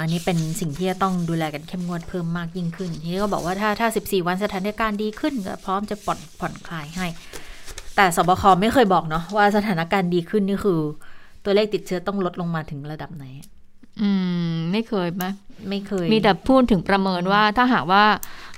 [0.00, 7.06] อันนี้เป็นสิ่งที่จะต้องดูแลกันเข้มงวดเพิ่มมากยิ่งขึ้น ทีนี้ก็บอกว่าถ้าถ้า 14 วันสถานการณ์ดีขึ้นก็พร้อมจะผ่อนผ่อนคลายให้
[7.96, 10.80] แต่สบคไม่เคยบอกเนาะว่าสถานการณ์ดีขึ้นนี่คือ
[11.44, 13.24] ตัวเลขติดเชื้อต้องลดลงมาถึงระดับไหน
[14.02, 14.10] อื
[14.52, 15.24] ม ไม่เคยไหม
[15.68, 18.04] ไม่เคย มีแต่พูดถึงประเมินว่าถ้าหากว่า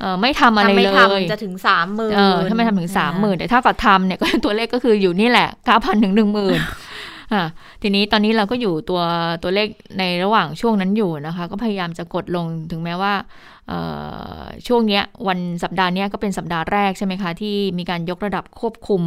[0.01, 0.90] เออไม่ทำอะไรเล
[1.21, 6.61] ยจะถึงสามหมื่นเออถ้าไม่ทำถึงสามหมื่นแต่ถ้าก็ทำเนี่ยก็ตัวเลขก็คืออยู่นี่แหละเก้าพันถึงหนึ่งหมื่น
[7.83, 9.03] ทีนี้ตอนนี้เราก็อยู่ตัว
[9.43, 13.15] ตัวเลขในระหว่างช่วงนั้นอยู่นะคะ ก็พยายามจะกดลงถึงแม้ว่า
[14.67, 19.03] ช่วงเนี้ยวันสัปดาห์นี้ก็เป็นสัปดาห์แรกใช่ไหมคะ ที่มีการยกระดับควบคุม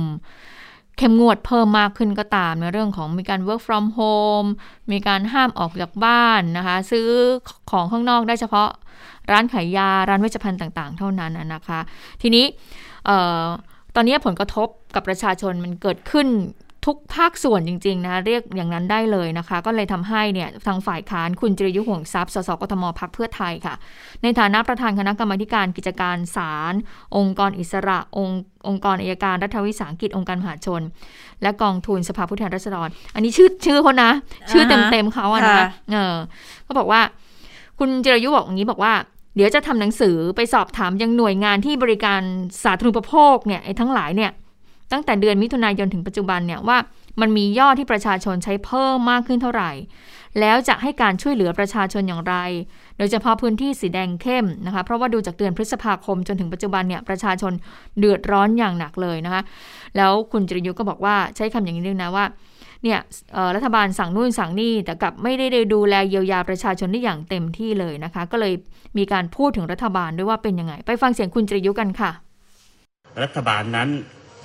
[0.98, 4.50] เข้มงวดเพิ่มมากขึ้นก็ตามในเรื่องของมีการ work from home
[4.92, 7.10] มีการห้ามออกจากบ้านนะคะ ซื้อ
[7.72, 8.70] ของข้างนอกได้เฉพาะ
[9.32, 11.80] ร้านขายยา ร้านเวชภัณฑ์ต่าง ๆ เท่านั้นนะคะ
[12.22, 12.46] ทีนี้
[13.96, 16.28] ตอนนี้ผลกระทบกับประชาชนมันเกิดขึ้น
[16.90, 23.76] ทุกภาคส่วนจริงๆนะเรียกอย่างนั้นได้เลยนะคะ ก็เลยทำให้เนี่ยทางฝ่ายค้านคุณจริยุห่วงทรัพย์สสกทมพักเพื่อไทยค่ะ
[24.24, 26.74] ในฐานะประธานคณะกรรมาการกิจการศาล
[27.18, 30.82] องค์กรอิสระ องค์องค์กรอายการรัฐวิสาหกิจองค์การมหาชน
[31.42, 34.12] และกองทุนสภาผู้แทนราษฎร อันนี้ชื่อชื่อเขานะ
[34.52, 35.60] ชื่อเต็มๆเขาอะนะ
[35.92, 36.16] เออ
[36.68, 37.02] ก็บอกว่า
[37.80, 38.94] คุณจริยุบอกอย่างนี้บอกว่า
[39.36, 42.22] เดี๋ยวจะทำหนังสือไปสอบถามยังหน่วยงานที่บริการ
[42.64, 44.32] สาธารณูปโภคเนี่ยไอ้ทั้งหลายเนี่ย
[44.92, 46.78] ตั้งแต่เดือนมิถุนายนถึงปัจจุบันเนี่ยว่า
[47.22, 49.72] มันมียอดที่ประชาชนใช้เพิ่มมากขึ้นเท่าไหร่
[50.40, 52.36] แล้วจะให้การช่วยเหลือประชาชนอย่างไร
[52.98, 57.54] โดยเฉพาะพื้นที่สีแดงเข้มนะคะ เพราะว่าดูจากเดือนพฤษภาคมจนถึงปัจจุบันเนี่ยประชาชน
[58.00, 59.42] เดือดร้อนอย่างหนักเลยนะคะ
[59.98, 62.26] แล้วคุณจริยุก็บอกว่าใช้คำอย่างนี้ด้วยนะว่า
[62.84, 63.00] เนี่ย
[63.56, 68.54] รัฐบาลสั่งนู่นสั่งนี่แต่กลับไม่ได้ดูแลเยียวยาประชาชนได้อย่างเต็มที่เลยนะคะ ก็เลย
[68.98, 72.12] มีการพูดถึงรัฐบาลด้วยว่าเป็นยังไง ไปฟังเสียงคุณจริยุกันค่ะ
[73.22, 73.90] รัฐบาลนั้น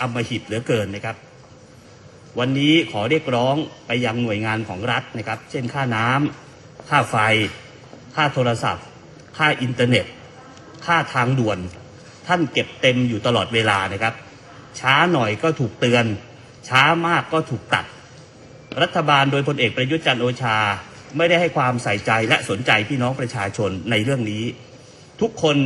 [0.01, 1.16] อำมหิตเหลือเกินนะครับ
[2.38, 7.16] วันนี้ขอเรียกร้องไปยังหน่วยงานของรัฐนะครับ เช่นค่าน้ำค่าไฟ
[8.14, 8.86] ค่าโทรศัพท์
[9.36, 10.07] ค่าอินเทอร์เน็ต
[10.86, 11.59] ค่าทางด่วน
[12.26, 14.14] ท่านเก็บเต็มอยู่ตลอดเวลานะครับ
[14.80, 16.05] ช้าหน่อยก็ถูกเตือน
[16.68, 17.84] ช้ามากก็ถูกตัด
[18.82, 20.59] รัฐบาลโดยพลเอกประยุทธ์จันทร์โอชา
[21.16, 24.45] ไม่ได้ให้ความใส่ใจและสนใจพี่น้องประชาชนในเรื่องนี้
[25.20, 25.57] ทุกคน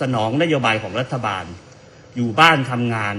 [0.00, 1.44] สนองนโยบายของรัฐบาล
[2.16, 3.16] อยู่บ้านทำงาน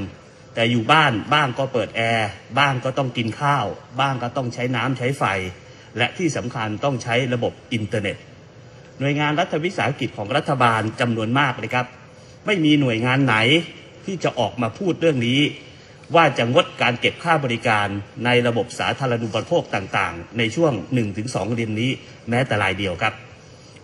[0.55, 2.29] แต่อยู่บ้านบ้างก็เปิดแอร์
[2.59, 3.65] บ้างก็ต้องกินข้าว
[3.99, 5.23] บ้างก็ต้องใช้น้ำใช้ไฟ
[5.97, 8.17] และที่สำคัญต้องใช้ระบบอินเทอร์เน็ต
[8.99, 11.85] หน่วยงานรัฐวิสาหกิจของรัฐบาลจำนวนมากเลยครับ
[12.45, 13.35] ไม่มีหน่วยงานไหน
[14.05, 15.39] ที่จะออกมาพูดเรื่องนี้
[16.15, 17.87] ว่าจะงดการเก็บค่าบริการ
[18.25, 20.73] ในระบบสาธารณูปโภคต่างๆ ในช่วง
[21.15, 21.91] 1-2เดือนนี้
[22.29, 23.13] แม้แต่รายเดียวครับ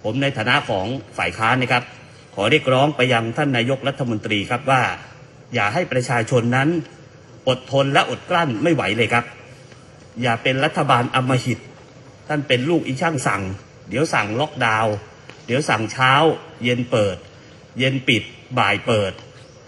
[0.03, 0.85] ผมในฐานะของ
[1.17, 1.83] ฝ่ายค้านนะครับ
[2.35, 4.81] ขอเรียกร้องไปยังท่านนายกรัฐมนตรีครับว่า
[5.53, 6.69] อย่าให้ประชาชนนั้น
[7.47, 9.25] อดทนและอดกลั้นไม่ไหวเลยครับ
[10.21, 11.59] อย่าเป็นรัฐบาลอำมหิต
[12.27, 13.43] ท่านเป็นลูกอีช่างสั่ง
[13.89, 14.93] เดี๋ยวสั่งล็อกดาวน์
[15.45, 16.11] เดี๋ยวสั่งเช้า
[16.63, 17.17] เย็นเปิด
[17.79, 18.23] เย็นปิด
[18.59, 19.11] บ่ายเปิด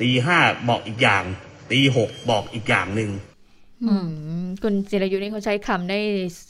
[0.02, 1.24] ตีห้าบอกอีกอย่าง
[1.72, 3.12] ตีหกบอกอีกอย่างหนึ่ง
[4.64, 6.00] คุณจิรยุนี่เขาใช้คำได้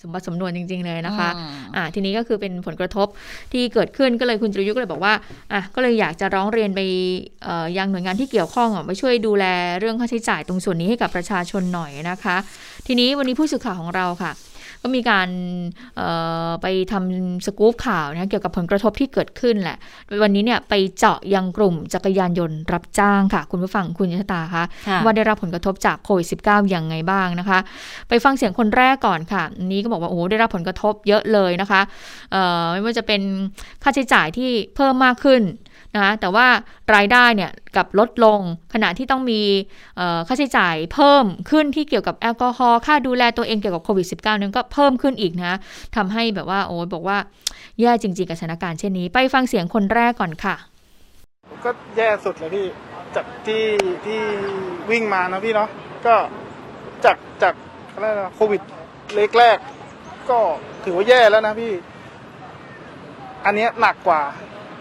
[0.02, 3.08] สมบัติสมนวนจริง ๆ เลยนะคะอืมอ่าทีนี้ก็คือเป็นผลกระทบ
[3.52, 5.14] ที่เกิดขึ้นก็เลยคุณจิรยุก็เลยบอกว่า
[5.54, 6.82] อะก็เลยอยากจะร้องเรียนไป
[7.44, 9.46] เอ่อยังหน่วยงานที่เกี่ยวข้องอะไปช่วยดูแล
[9.80, 12.38] เรื่องค่าใช้จ่ายตรงส่วนนี้ให้กับประชาชนหน่อยนะคะ
[12.88, 14.32] ทีนี้วันนี้ผู้สื่อข่าวของเราค่ะ
[14.84, 15.30] ก็มีการ
[15.96, 16.08] เอ่
[16.48, 19.78] อไปทำสกู๊ปข่าวนะเกี่ยวกับผลกระทบที่เกิดขึ้นแหละ
[20.24, 27.60] วันนี้เนี่ยไปเจาะยังกลุ่มจักรยานยนต์รับจ้างค่ะ คุณผู้ฟังคุณยศตาคะค่ะว่าได้รับผลกระทบจากโควิด -19 อย่างไงบ้างนะคะ
[28.10, 31.82] ไปฟังเสียงคนแรกก่อนค่ะอันนี้ก็บอกว่าโอ้โหได้รับผลกระทบเยอะเลยนะคะ
[32.32, 33.22] เอ่อไม่ว่าจะเป็น
[33.84, 35.42] ค่าใช้จ่ายที่เพิ่มมากขึ้น
[35.96, 36.48] นะคะแต่ว่า
[36.96, 38.40] รายได้เนี่ยกับลดลง
[38.74, 39.42] ขณะที่ต้องมี
[40.28, 45.58] ค่าใช้จ่ายเพิ่มขึ้นที่เกี่ยวกับแอลกอฮอล์ค่าดูแลตัวเองเกี่ยวกับโควิด -19 นั้นก็เพิ่มขึ้นอีกนะ
[45.96, 47.18] ทำให้แบบว่าโอ้ยบอกว่า
[47.82, 50.56] แย่จริง ๆ กับสถานการณ์เช่นนี้ ไปฟังเสียงคนแรกก่อนค่ะ
[51.66, 52.68] ก็แย่สุดเลยพี่
[53.16, 53.64] จากที่
[54.06, 54.22] ที่
[54.92, 55.70] วิ่งมานะพี่เนาะ
[56.06, 56.16] ก็
[57.06, 57.54] จากจาก
[57.94, 58.62] อะไรนะโควิด
[59.14, 59.58] เล็กแรก
[60.30, 60.40] ก็
[60.84, 61.74] ถือว่าแย่แล้วนะพี่
[63.46, 64.22] อันนี้หนักกว่า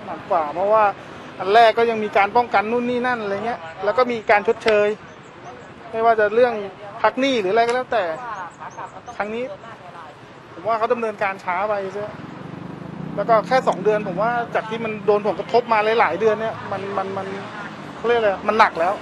[0.07, 0.85] หนักกว่า เพราะว่า
[1.39, 4.89] อันแรกก็ยังมีการป้องกันนู่นนี่นั่นอะไรเงี้ย แล้วก็มีการชดเชย
[5.91, 6.53] ไม่ว่าจะเรื่อง
[7.03, 8.05] พักหนี้หรืออะไรก็แล้วแต่
[9.17, 9.45] ครั้งนี้
[10.53, 12.07] ผมว่าเขาดำเนินการช้าไปใช่
[13.17, 17.27] แล้วก็แค่สองเดือนผมว่าจากที่มันโดนผลกระทบมาหลายๆเดือนเนี่ยมันมันมัน
[17.97, 18.95] เขาเรียกอะไรมันหนักแล้ว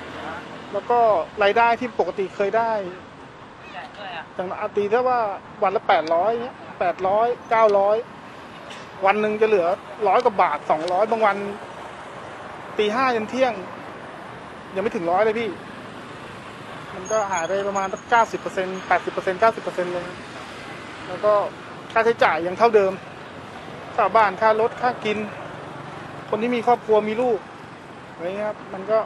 [0.72, 0.98] แล้วก็
[1.42, 2.72] รายได้ที่ปกติเคยได้
[4.34, 5.18] อย่างอาตีถ้าว่า
[5.62, 7.96] วันละแปดร้อยเนี้ยแปดร้อยเก้าร้อย
[9.06, 9.66] วันหนึ่งจะเหลือ
[10.08, 11.36] ร้อยกว่าบาทสองร้อยบางวัน
[12.78, 13.52] ตีห้ายันเที่ยง
[14.74, 15.50] ยังไม่ถึงร้อยเลยพี่
[16.94, 20.06] มันก็หายไปประมาณเก้าสิบเปอร์เซ็นต์แปดสิบเปอร์เซ็นต์เก้าสิบเปอร์เซ็นต์เลย
[21.08, 21.32] แล้วก็
[21.92, 22.92] ค่าใช้จ่ายยังเท่าเดิม
[23.96, 25.18] ค่าบ้านค่ารถค่ากิน
[26.30, 27.38] คนที่มีครอบครัวมีลูก
[28.12, 28.98] อะไรเงี้ยครับ มันก็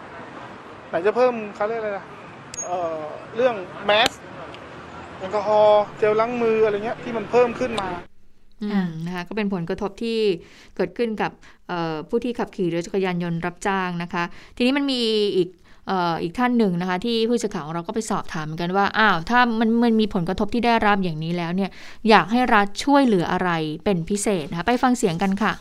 [0.88, 2.04] ไหนจะเพิ่มเขาเรียกอะไรนะ
[2.64, 3.00] เอ่อ
[3.36, 3.54] เรื่อง
[3.86, 4.12] แมส
[5.18, 7.88] แอลกอฮอล์เจลล้างมืออะไรเงี้ยที่มันเพิ่มขึ้นมา
[9.06, 10.18] นะคะก็เป็นผลกระทบที่
[10.76, 11.32] เกิดขึ้นกับ
[11.68, 14.24] เอ่อผู้ที่ขับขี่รถจักรยานยนต์รับจ้างนะคะ
[14.56, 15.00] ทีนี้มันมี
[15.36, 15.48] อีก
[15.88, 21.70] เอ่ออีกท่านหนึ่งนะคะที่ผู้สื่อข่าวของเราก็ไปสอบถามเหมือนกันว่าอ้าวถ้ามันมันมีผลกระทบที่ได้รับอย่างนี้แล้วเนี่ย
[22.08, 23.50] อยากให้รัฐช่วยเหลืออะไร
[23.84, 25.52] เป็นพิเศษนะคะไปฟังเสียงกันค่ะ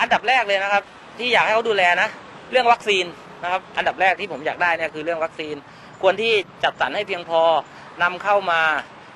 [0.00, 0.82] อันดับแรกเลยนะครับ
[1.18, 2.08] ที่อยากให้เขาดูแลนะ
[2.50, 3.04] เรื่องวัคซีน
[3.42, 5.54] นะครับอันดับแรกที่ผมอยากได้เนี่ยคือเรื่องวัคซีน
[6.02, 6.32] ควรที่
[6.64, 7.40] จัดสรรให้เพียงพอ
[8.02, 8.60] นำเข้ามา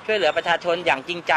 [0.05, 1.33] ช่วยเหลือประชาชนอย่างจริงใจ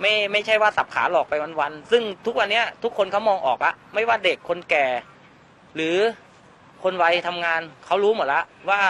[0.00, 4.86] ไม่ไม่ใช่ว่าสับขาหลอกไปวันๆซึ่งทุกวันเนี้ย ทุกคนเขามองออกละไม่ว่าเด็กคนแก่
[5.76, 5.96] หรือ
[6.82, 8.40] คนวัยทำงานเขารู้หมดละ
[8.70, 8.80] ว่า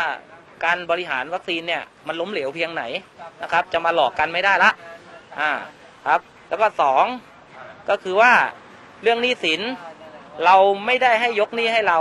[0.64, 2.82] การบริหารวัคซีนเนี่ยมันล้มเหลวเพียงไหน
[3.42, 4.70] นะครับ จะมาหลอกกันไม่ได้ละ
[5.40, 5.50] อ่า
[6.06, 7.04] ครับ แล้วก็สอง
[7.88, 8.32] ก็คือว่า
[9.02, 9.60] เรื่องหนี้สิน
[10.44, 10.56] เรา
[10.86, 11.98] ไม่ได้ให้ยกหนี้ให้เรา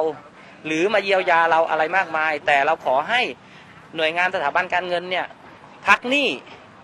[0.65, 3.21] หรือมาเยียวยาเราอะไรมากมาย แต่เราขอให้
[3.95, 5.25] หน่วยงานสถาบันการเงินเนี่ย
[5.87, 6.27] พักหนี้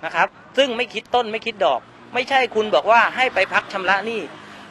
[0.05, 1.81] นะครับ ซึ่งไม่คิดต้นไม่คิดดอก
[2.15, 4.21] ไม่ใช่คุณบอกว่าให้ไปพักชำระหนี้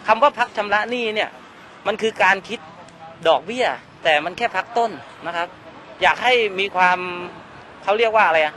[0.07, 1.31] คำว่าพักชำระหนี้เนี่ย
[1.87, 2.61] มันคือการคิด
[3.29, 3.67] ดอกเบี้ย
[4.05, 4.91] แต่มันแค่พักต้น
[5.27, 5.49] นะครับ
[6.03, 6.99] อยากให้มีความ
[7.83, 8.55] เขาเรียกว่าอะไรอะ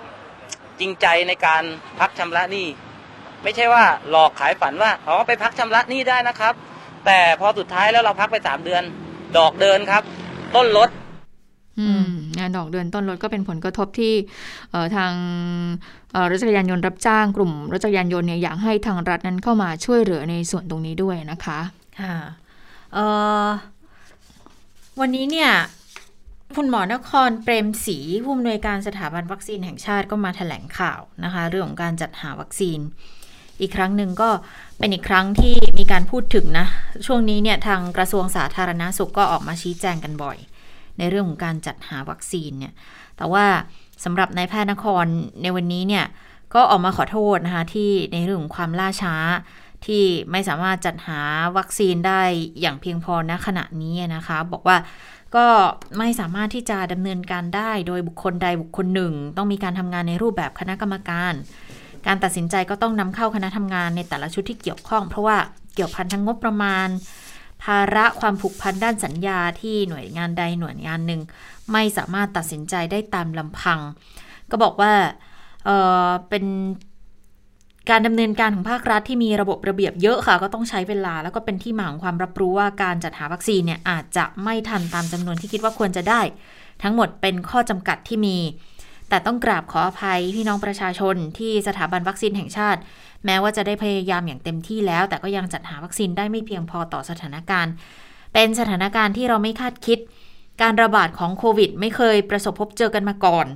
[0.79, 1.63] จริงใจในการ
[1.99, 2.67] พักชำระหนี้
[3.43, 6.53] ไม่ใช่ว่าหลอกขายฝันว่าอ๋อไปพักชำระหนี้ได้นะครับ
[7.05, 8.83] แต่พอสุดท้ายแล้วเราพักไปสามเดือน
[9.37, 10.03] ดอกเดินครับ
[10.55, 10.89] ต้นลด
[11.79, 14.13] อืมนดอกเดือนต้นรถก็เป็นผลกระทบที่
[14.95, 15.13] ทาง
[16.29, 21.59] รถจักรยานยนต์รับจ้างกลุ่มรถจักรยานยนต์เนี่ยอยากให้ทางรัฐนั้นเข้ามาช่วยเหลือในส่วนตรงนี้ด้วยนะคะ
[22.01, 22.15] ค่ะ
[24.99, 25.51] วันนี้เนี่ย
[26.55, 32.79] คุณหมอนครเปรมศรีผู้อำนวยการสถาบันวัคซีนแห่งชาติก็มาถแถลงข่าวนะคะ เรื่องของการจัดหาวัคซีน
[33.61, 34.29] อีกครั้งหนึ่งก็
[34.79, 36.67] เป็นอีกครั้งที่มีการพูดถึงนะ
[37.05, 40.37] ช่วงนี้เนี่ยทางกระทรวงสาธารณาสุขก็ออกมาชี้แจงกันบ่อย
[40.97, 42.73] ในเรื่องของการจัดหาวัคซีนเนี่ย
[43.17, 43.45] แต่ว่า
[44.03, 45.05] สำหรับนายแพทย์นคร
[45.41, 46.05] ในวันนี้เนี่ย
[46.53, 49.15] ก็ออกมาขอโทษนะคะที่ในเรื่องของความล่าช้า
[49.85, 51.19] ที่ไม่สามารถจัดหา
[51.57, 52.21] วัคซีนได้
[52.61, 54.77] อย่างเพียงพอณขณะนี้นะคะ บอกว่า
[55.35, 55.45] ก็
[55.97, 61.33] ไม่สามารถที่จะดำเนินการได้โดยบุคคลใดบุคคลหนึ่ง ต้องมีการทำงานในรูปแบบคณะกรรมการ
[62.07, 65.37] การตัดสินใจก็ต้องนำเข้าคณะทำงานในแต่ละชุดที่เกี่ยวข้อง เพราะว่า
[65.75, 66.87] เกี่ยวพันทั้งงบประมาณ
[67.63, 71.21] ภาระความผูกพันด้านสัญญาที่หน่วยงานใดหน่วยงานหนึ่ง
[71.73, 73.79] ไม่สามารถตัดสินใจได้ตามลำพัง
[74.51, 74.93] ก็บอกว่า
[75.65, 76.45] เเป็น
[77.89, 86.21] การดำเนินการของภาครัฐที่มีระบบระเบียบเยอะค่ะ ก็ต้องใช้เวลา แล้วก็เป็นที่มาของความรับรู้ว่าการจัดหาวัคซีนเนี่ยอาจจะไม่ทันตามจำนวนที่คิดว่าควรจะได้
[86.83, 88.37] ทั้งหมดเป็นข้อจำกัดที่มี
[89.09, 92.79] แต่ต้องกราบขออภัยพี่น้องประชาชนที่สถาบันวัคซีนแห่งชาติ
[93.25, 97.73] แม้ว่าจะได้พยายามอย่างเต็มที่แล้ว แต่ก็ยังจัดหาวัคซีนได้ไม่เพียงพอต่อสถานการณ์
[98.33, 99.99] เป็นสถานการณ์ที่เราไม่คาดคิด
[100.61, 103.47] การระบาดของโควิด ไม่เคยประสบพบเจอกันมาก่อน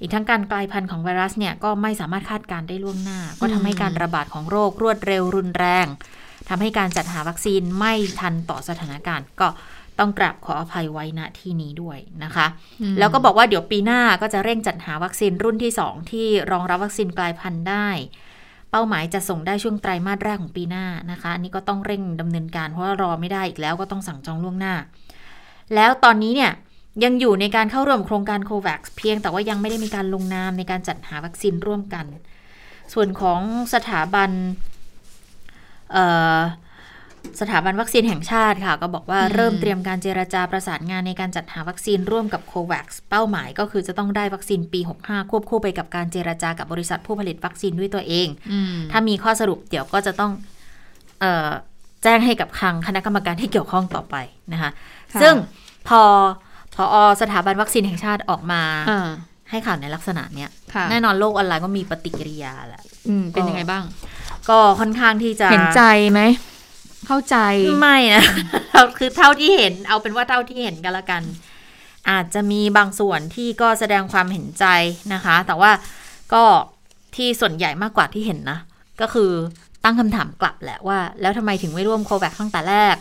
[0.00, 5.86] อีกทั้งการกลายพันธุ์ของไวรัสเนี่ยก็ไม่สามารถคาดการได้ล่วงหน้า ก็ทำให้การระบาดของโรครวดเร็วรุนแรง
[6.48, 9.48] ทำให้การจัดหาวัคซีนไม่ทันต่อสถานการณ์ ก็
[9.98, 12.46] ต้องกราบขออภัยไว้ณที่นี้ด้วยนะคะ
[12.98, 17.88] แล้วก็บอกว่าเดี๋ยวปีหน้าก็จะเร่งจัดหาวัคซีนรุ่นที่ 2 ที่รองรับวัคซีนกลายพันธุ์ได้
[18.70, 24.74] เป้าหมายจะส่งได้ช่วงไตรมาสแรกของปีหน้านะคะ อันนี้ก็ต้องเร่งดำเนินการเพราะว่ารอไม่ได้อีกแล้วก็ต้องสั่งจองล่วงหน้า
[25.74, 26.52] แล้วตอนนี้เนี่ย
[27.04, 32.06] ยังอยู่ในการเข้าร่วมโครงการโควัคเพียงแต่ว่ายังไม่ได้มีการลงนามในการจัดหาวัคซีนร่วมกัน
[32.94, 33.40] ส่วนของ
[33.74, 34.30] สถาบัน
[37.40, 48.28] สถาบันวัคซีนแห่งชาติค่ะ ก็บอกว่าเริ่มเตรียมการเจราจาประสานงานในการจัดหาวัคซีนร่วมกับโควัคเป้าหมายก็คือจะต้องได้วัคซีนปี 65 ควบคู่ไปกับการเจราจากับบริษัทผู้ผลิตวัคซีนด้วยตัวเอง
[48.90, 50.32] ถ้ามีข้อสรุปเดี๋ยวก็จะต้อง
[51.22, 51.50] ออ
[52.02, 54.16] แจ้งให้กับคลังคณะกรรมการที่เกี่ยวข้องต่อไป
[54.52, 54.70] นะคะ
[55.22, 55.34] ซึ่ง
[55.88, 56.02] พอ
[56.74, 58.62] พอสถาบันวัคซีนแห่งชาติออกมา
[59.50, 60.50] ให้ข่าวในลักษณะเนี้ย
[60.90, 62.82] แน่นอนโลกออนไลน์ก็มีปฏิกิริยาแหละ
[63.32, 63.82] เป็นยังไงบ้าง
[64.48, 66.20] ก็ค่อนข้างที่จะเห็นใจไหม
[67.06, 67.36] เข้าใจ
[67.80, 68.24] ไม่นะ
[68.98, 71.22] คือเท่าที่เห็นเอาเป็นว่าเท่าที่เห็นกันละกัน
[72.10, 74.66] อาจจะมีบางส่วนที่ก็แสดงความเห็นใจ
[75.14, 75.70] นะคะ แต่ว่า
[76.34, 76.44] ก็
[77.16, 78.58] ที่ส่วนใหญ่มากกว่าที่เห็นนะ
[79.00, 79.30] ก็คือ
[79.84, 82.96] ตั้งคำถามกลับแหละว่า แล้วทำไมถึงไม่ร่วมโควิดตั้งแต่แรก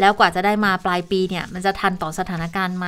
[0.00, 2.86] แล้วกว่าจะได้มาปลายปีเนี่ย มันจะทันต่อสถานการณ์ไหม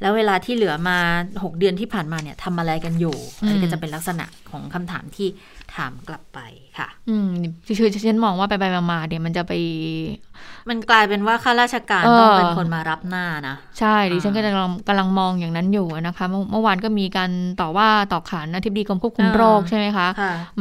[0.00, 0.98] แล้วเวลาที่เหลือมา
[1.32, 3.16] 6 เดือนที่ผ่านมาเนี่ยทำอะไรกันอยู่
[3.46, 5.28] อันนี้ก็จะเป็นลักษณะของคำถามที่
[5.76, 6.38] ถามกลับไป
[6.78, 7.28] ค่ะ อืม
[7.78, 9.52] คือฉันมองว่าไปไปมาๆเนี่ยมันจะไป
[10.68, 20.06] มันกลายเป็นว่าข้าราชการต้องเป็นคนมารับหน้านะ ใช่ดิฉันก็กำลังกำลังมองอย่างนั้นอยู่นะคะ เมื่อวานก็มีการต่อว่าต่อขานอธิบดีกรมควบคุมโรคใช่ไหมคะ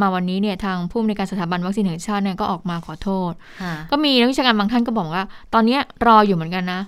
[0.02, 3.32] มาวันนี้เนี่ยทางผู้ในการสถาบันวัคซีนแห่งชาติเนี่ยก็ออกมาขอโทษ
[3.92, 6.82] ก็มีนักวิชาการบางท่านก็บอกว่า ตอนนี้รออยู่เหมือนกันนะ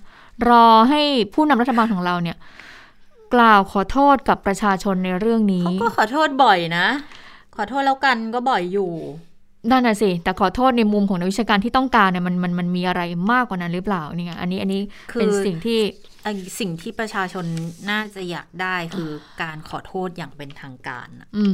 [0.49, 1.01] รอให้
[1.33, 2.37] ผู้นำรัฐบาลของเราเนี่ย
[3.33, 6.87] กล่าวขอโทษกับประชาชนในเรื่องนี้เขาก็ขอโทษบ่อยนะ
[7.57, 8.91] ขอโทษแล้วกันก็บ่อยอยู่
[9.71, 13.01] นั่นน่ะสิแต่ขอโทษในมุมของนักวิชาการที่ต้องการเนี่ยมันมันมันมีอะไร
[13.31, 14.81] มากกว่านั้นหรือเปล่าเนี่ยอันนี้อันนี้
[15.19, 15.79] เป็นสิ่งที่
[16.59, 17.45] สิ่งที่ประชาชน
[17.89, 19.09] น่าจะอยากได้คือ
[19.41, 21.07] การขอโทษอย่างเป็นทางการ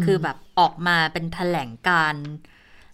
[0.06, 2.16] คือแบบออกมาเป็นแถลงการ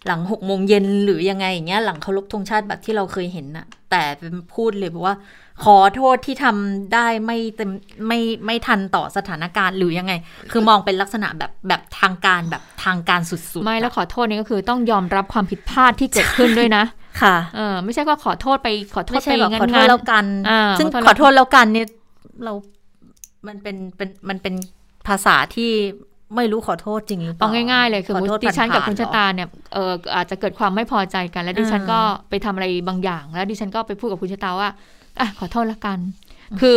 [0.06, 5.16] หลังหกโมงเย็นหรือยังไงอย่างเงี้ยหลังเคารพธงชาติแบบที่เราเคยเห็นน่ะ แต่เป็นพูดเลยบอกว่า
[5.64, 7.70] ขอโทษที่ทำได้ไม่เต็ม
[8.06, 10.12] ไม่ไม่ทันต่อสถานการณ์หรือยังไง
[10.52, 16.84] คือมองเป็นลักษณะแบบแบบทางการแบบทางการสุดๆ ไม่แล้วขอโทษนี่ก็คือต้องยอมรับความผิดพลาดที่เกิดขึ้นด้วยนะ
[17.22, 20.24] ค่ะ เออไม่ใช่ว่าขอโทษไปขอโทษไปงั้นขอโทษแล้วกัน
[20.78, 21.86] ซึ่งขอโทษแล้วกันเนี่ย
[22.44, 22.52] เรา
[23.46, 24.54] มันเป็นเป็นมันเป็น
[25.08, 25.72] ภาษาที่
[26.36, 34.68] ไม่รู้ขอโทษจริงหรือเปล่าเอาง่ายๆเลยคือดิฉันกับคุณชะตาเนี่ยเอออาจจะเกิดความไม่พอใจกัน แล้วดิฉันก็ไปทำอะไรบางอย่าง แล้วดิฉันก็ไปพูดกับคุณชะตาว่า
[35.20, 35.98] อะขอโทษละกัน
[36.60, 36.76] คือ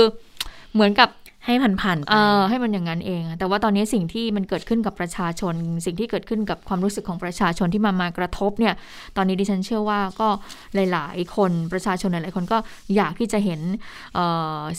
[0.73, 1.09] เหมือนกับ
[1.45, 8.73] ให้ผ่านๆเออให้มันอย่างนั้นเอง แต่ว่าตอนนี้สิ่งที่มันเกิดขึ้นกับประชาชน สิ่งที่เกิดขึ้นกับความรู้สึกของประชาชนที่มามากระทบเนี่ย
[9.17, 10.29] ตอนนี้ดิฉันเชื่อว่าก็
[10.91, 12.57] หลาย ๆ คนประชาชนหลาย ๆ คนก็
[12.95, 13.61] อยากที่จะเห็น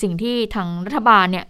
[0.03, 1.47] สิ่งที่ทางรัฐบาลเนี่ย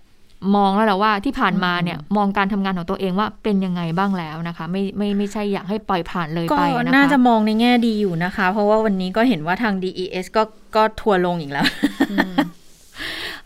[0.57, 10.43] มองแล้วแหละว่าที่ผ่านมาเนี่ยมองการทำงานของตัวเองว่าเป็นยังไงบ้างแล้วนะคะ ไม่ไม่ไม่ใช่อยากให้ปล่อยผ่านเลยไปนะคะน่าจะมองในแง่ดีอยู่นะคะ เพราะว่าวันนี้ก็เห็นว่าทาง DES ก็
[10.77, 11.67] ก็ทัวลงอีกแล้ว
[12.11, 12.13] ข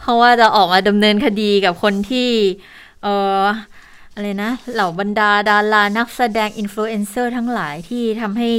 [0.01, 2.29] เพราะว่าจะออกมาดำเนินคดีกับคนที่
[3.03, 3.09] เอ
[3.41, 3.43] อ
[4.15, 8.51] อะไรนะ เหล่าบรรดาดารานักแสดงอินฟลูเอนเซอร์ทั้งหลายที่ทำให้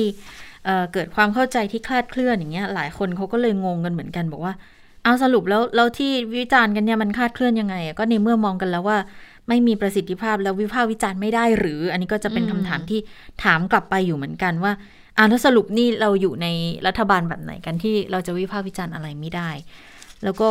[0.65, 4.53] เเกิดความเข้าใจที่คลาดเคลื่อนอย่างเงี้ย หลายคนเขาก็เลยงงกันเหมือนกันบอกว่า
[5.07, 8.97] เอาสรุปแล้วแล้วที่วิจารณ์กันเนี่ยมันคลาดเคลื่อนยังไงก็ในเมื่อมองกันแล้วว่า
[9.47, 12.99] ไม่มีประสิทธิภาพแล้ววิพากษ์วิจารณ์ไม่ได้หรือ อันนี้ก็จะเป็นคำถามที่
[13.43, 14.71] ถามกลับไปอยู่เหมือนกันว่า
[15.17, 16.47] อ่าแล้วสรุปนี่เราอยู่ใน
[16.87, 19.49] รัฐบาลแบบไหนกันที่เราจะวิพากษ์วิจารณ์อะไรไม่ได้
[20.23, 20.49] แล้วก็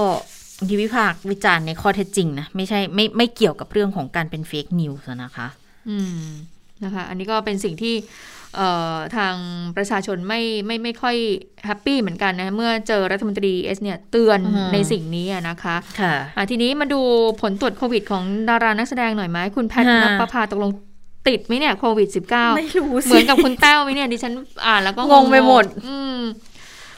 [0.69, 5.49] ที่วิพากษ์วิจารณ์ในข้อเท็จจริงนะไม่ใช่ไม่ไม่เกี่ยวกับเรื่องของการเป็น fake news นะคะ
[5.89, 6.23] อืม
[6.85, 7.95] นะคะ อันนี้ก็เป็นสิ่งที่
[9.17, 9.35] ทาง
[9.77, 11.17] ประชาชนไม่ไม่ไม่ค่อย
[11.67, 14.39] happy เหมือนกันนะ เมื่อเจอรัฐมนตรีดีอีเอสเนี่ยเตือน
[14.73, 16.15] ในสิ่งนี้นะคะค่ะ
[16.51, 17.01] ทีนี้มาดู
[17.41, 20.71] ผลตรวจโควิดของดารานักแสดงหน่อยไหมคุณแพทย์นภพาตกลง
[21.29, 24.33] ติดไหมเนี่ยโควิด -19 ไม่รู้เหมือนกับคุณแต้วไหมเนี่ยดิฉัน
[24.67, 26.21] อ่านแล้วก็งงไปหมด อืม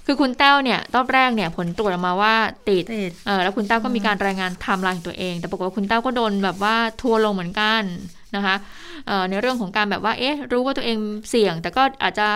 [0.06, 2.34] คือคุณแต้วเนี่ยรอบแรกเนี่ยผลตรวจออกมาว่า
[2.68, 2.84] ติด
[3.26, 7.82] เออแล้วคุณแต้วก็มีการรายงานไทม์ไลน์ตัวเอง แต่ปรากฏว่าคุณแต้วก็โดนแบบว่าทัวร์ลงเหมือนกัน
[8.36, 8.56] นะคะ
[9.30, 10.98] ในเรื่องของการแบบว่าเอ๊ะรู้ว่าตัวเอง
[11.30, 12.28] เสี่ยง แต่ก็อาจจะ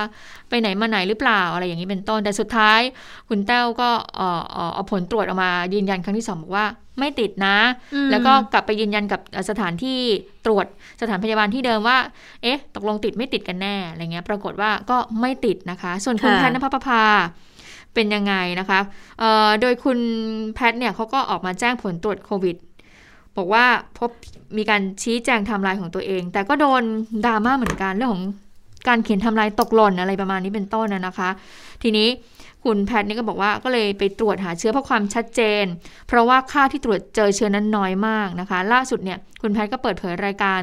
[0.49, 2.81] ไปไหนมาไหนหรือเปล่าอะไรอย่างนี้เป็นต้น แต่สุดท้าย
[3.29, 3.91] คุณแต้วก็
[4.75, 6.67] เอาผลตรวจออกมายืนยันครั้งที่สองบอกว่า
[6.99, 7.57] ไม่ติดนะ
[8.11, 9.21] แล้วก็กลับไปยืนยันกับ
[9.51, 9.99] สถานที่
[10.47, 10.67] ตรวจ
[11.01, 11.99] สถานพยาบาลที่เดิมว่า
[12.43, 17.03] เอ๊ะ ตกลงติดไม่ติดกันแน่อะไรเงี้ย ปรากฏว่าก็ไม่ติดนะคะ ส่วนคุณแพทย์นภพา
[17.95, 18.81] เป็นยังไงนะคะ
[19.61, 19.99] โดยคุณ
[20.55, 22.57] แพทย์เนี่ยเขาก็ออกมาแจ้งผลตรวจโควิด
[23.37, 23.65] บอกว่า
[23.99, 24.11] พบ
[24.59, 26.83] มีการชี้แจงทำลายของตัวเอง แต่ก็โดน
[27.25, 28.25] ดราม่าเหมือนกันเรื่องของ
[28.89, 31.29] การเขียนทำลายตกหล่นอะไรประมาณนี้เป็นต้นนะคะ
[31.83, 32.09] ทีนี้
[32.65, 35.65] คุณแพทย์นี่ก็บอกว่าก็เลยไปตรวจหาเชื้อเพื่อความชัดเจน
[36.09, 40.61] เพราะว่าค่าที่ตรวจเจอเชื้อนั้นน้อยมากนะคะ ล่าสุดเนี่ยคุณแพทย์ก็เปิดเผยรายการ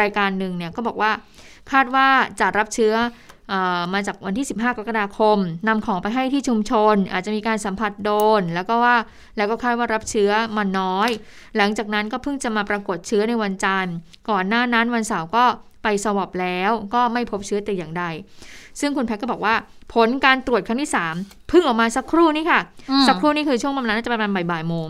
[0.00, 1.12] รายการหนึ่งเนี่ยก็บอกว่า
[1.72, 2.06] คาดว่า
[2.40, 2.94] จะรับเชื้อ
[3.94, 5.38] มาจากวันที่ 15 กรกฎาคม
[5.68, 8.96] นำของไปให้ที่ชุมชน อาจจะมีการสัมผัสโดน แล้วก็ว่า
[9.36, 11.10] แล้วก็คาดว่ารับเชื้อมาน้อย
[11.56, 13.94] หลังจากนั้นก็เพิ่งจะมาปรากฏเชื้อในวันจันทร์
[14.30, 15.44] ก่อนหน้านั้นวันเสาร์ก็
[15.82, 18.04] ไปสวอปแล้วก็ไม่พบเชื้อแต่อย่างใด
[18.80, 19.54] ซึ่งคุณแพทก็บอกว่า
[19.94, 22.60] ผลการตรวจครั้งที่ 3 เพิ่งออกมาสักครู่นี้ค่ะ
[23.08, 24.88] สักครู่นี้คือช่วงประมาณน่าจะประมาณบ่ายๆโมง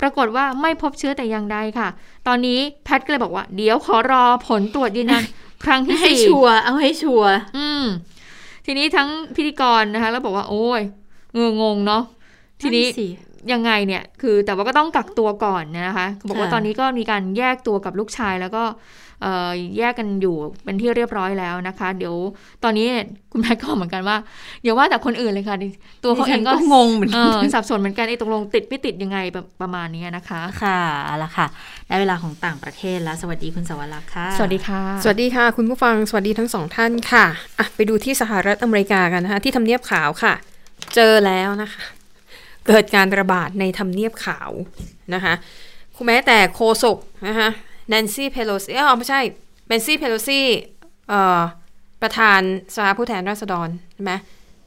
[0.00, 1.88] ปรากฏว่าไม่พบเชื้อแต่อย่างใดค่ะ
[2.26, 5.22] ตอนนี้แพทก็เลยบอกว่า เดี๋ยวขอรอผลตรวจยืนยัน
[5.64, 7.84] ครั้งที่สี่ชัวร์เอาให้ชัวร์อืม
[8.66, 10.82] ทีนี้ทั้งพิธีกรนะคะ แล้วบอกว่า โอ้ย
[11.34, 12.02] เงงงเนาะ
[12.60, 12.86] ทีนี้
[13.52, 18.64] ยังไงเนี่ย คือแต่ว่าก็ต้องกักตัวก่อนนะคะบอกว่าตอนนี้ก็มีการแยกตัวกับลูกชายแล้วก็
[19.78, 22.14] แยกกันอยู่เป็นที่เรียบร้อยแล้วนะคะ เดี๋ยว
[22.64, 22.86] ตอนนี้
[23.32, 24.16] คุณแม่ก็เหมือนกันว่า
[24.62, 25.56] อย่าว่าแต่คนอื่นเลยค่ะ
[26.04, 29.18] ตัวเขาเองก็งงเหมือนกันสับสนเหมือนกันไอ้ตกลงติดไม่ติดยังไง
[29.60, 31.46] ประมาณนี้นะคะ ค่ะเอาละค่ะ
[31.88, 37.26] ได้เวลาของต่างประเทศแล้ว สวัสดีคุณสวรักษ์ค่ะ สวัสดีค่ะ สวัสดีค่ะ คุณผู้ฟังสวัสดีทั้งสองท่านค่ะ
[37.58, 40.34] อะ ไปดูที่สหรัฐอเมริกากันนะคะที่ทำเนียบขาวค่ะ
[40.94, 41.82] เจอแล้วนะคะ
[42.68, 44.50] เกิดการระบาดในทำเนียบขาว
[45.14, 45.34] นะคะ
[45.96, 46.98] คุณแม้แต่โคศก
[47.28, 47.48] นะคะ
[47.88, 49.20] แนนซี่เพโลซีอ๋อไม่ใช่
[49.66, 50.46] เบนซี่เพโลซี่
[52.02, 52.40] ประธาน
[52.74, 54.12] สภาผู้แทนราษฎรใช่ไหม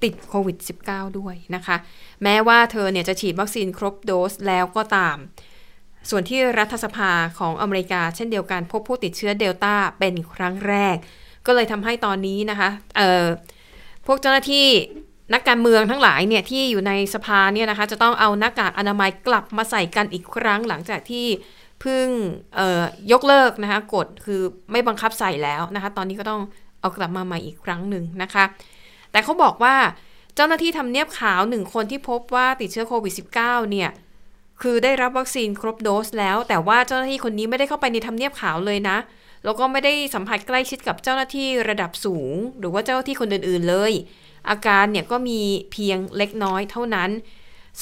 [0.03, 1.75] ติดโควิด -19 ด้วยนะคะ
[2.23, 5.17] แม้ว่าเธอเนี่ยจะฉีดวัคซีนครบโดสแล้วก็ตาม
[6.09, 10.95] ส่วนที่รัฐสภาของอเมริกาเช่นเดียวกันพบผู้ติดเชื้อเดลต้าเป็นครั้งแรก
[11.45, 12.69] ก็เลยทำให้ตอนนี้นะคะ
[14.05, 14.67] พวกเจ้าหน้าที่
[15.33, 21.25] นักการเมืองทั้งหลายเนี่ยที่อยู่ในสภาเนี่ยนะคะจะต้องเอาหน้ากากอนามัยกลับมาใส่กันอีกครั้งหลังจากที่
[21.81, 22.07] เพิ่ง
[23.11, 26.41] ยกเลิกนะคะกฎคือไม่บังคับใส่แล้วนะคะ ตอนนี้ก็ต้อง
[26.81, 28.43] เอากลับมาใหม่อีกครั้งหนึ่งนะคะ
[29.11, 29.75] แต่เขาบอกว่า
[30.35, 33.89] เจ้าหน้าที่ทำเนียบขาวหนึ่งคนที่พบว่าติดเชื้อโควิด -19 เนี่ย
[34.61, 38.97] คือได้รับวัคซีนครบโดสแล้ว แต่ว่าเจ้าหน้าที่คนนี้ไม่ได้เข้าไปในทำเนียบขาวเลยนะ
[39.43, 43.93] แล้วก็ไม่ได้สัมผัสใกล้ชิดกับเจ้าหน้าที่ระดับสูง หรือว่าเจ้าหน้าที่คนอื่นๆเลย
[44.49, 45.39] อาการเนี่ยก็มี
[45.71, 47.09] เพียงเล็กน้อยเท่านั้น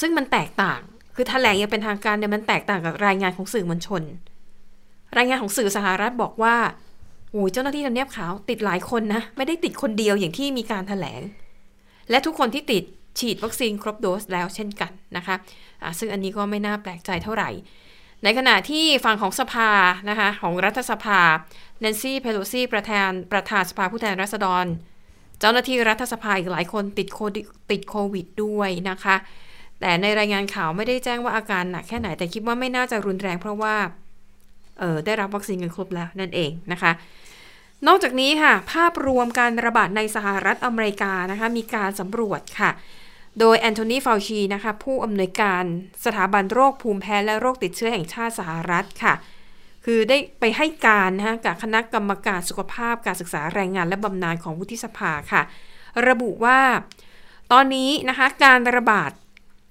[0.00, 0.80] ซึ่งมันแตกต่าง
[1.14, 4.02] คือแถลงยังเป็นทางการเนี่ยมันแตกต่างกับรายงานของสื่อมวลชน
[5.16, 6.56] รายงานของสื่อสหรัฐบอกว่า
[7.30, 11.22] โอ้ยเจ้าหน้าที่ทำเนียบขาวติดหลายคนนะ ไม่ได้ติดคนเดียวอย่างที่มีการถแถลง
[12.10, 12.84] และทุกคนที่ติด
[13.18, 17.50] ฉีดวัคซีนครบโดสแล้วเช่นกันนะคะะซึ่งอันนี้ก็ไม่น่าแปลกใจเท่าไหร่
[18.24, 19.70] ในขณะที่ฝั่งของสภา
[20.10, 21.20] นะคะของรัฐสภา
[21.80, 24.64] แนนซี่เพโลซีประธานประธานสภาผู้แทนราษฎร
[25.40, 27.18] เจ้าหน้าที่รัฐสภาอีกหลายคนติดโค
[27.70, 29.16] ติดโควิดด้วยนะคะ
[29.80, 33.74] แต่ในรายงานข่าวไม่ได้แจ้งว่าอาการหนักแค่ไหน แต่คิดว่าไม่น่าจะรุนแรงเพราะว่า
[34.78, 36.92] เออได้รับวัคซีนกันครบแล้วนั่นเองนะคะ
[37.86, 42.70] นอกจากนี้ค่ะ ภาพรวมการระบาดในสหรัฐอเมริกานะคะ มีการสำรวจค่ะ
[43.40, 45.64] โดยแอนโทนี ฟาวชี นะคะ ผู้อำนวยการ
[46.04, 49.14] สถาบันโรคภูมิแพ้และโรคติดเชื้อแห่งชาติสหรัฐค่ะ
[49.84, 55.42] คือได้ไปให้การนะคะกับคณะกรรมการสุขภาพการศึกษาแรงงานและบำนาญของวุฒิสภาค่ะ
[56.08, 56.60] ระบุว่า
[57.52, 59.10] ตอนนี้นะคะการระบาด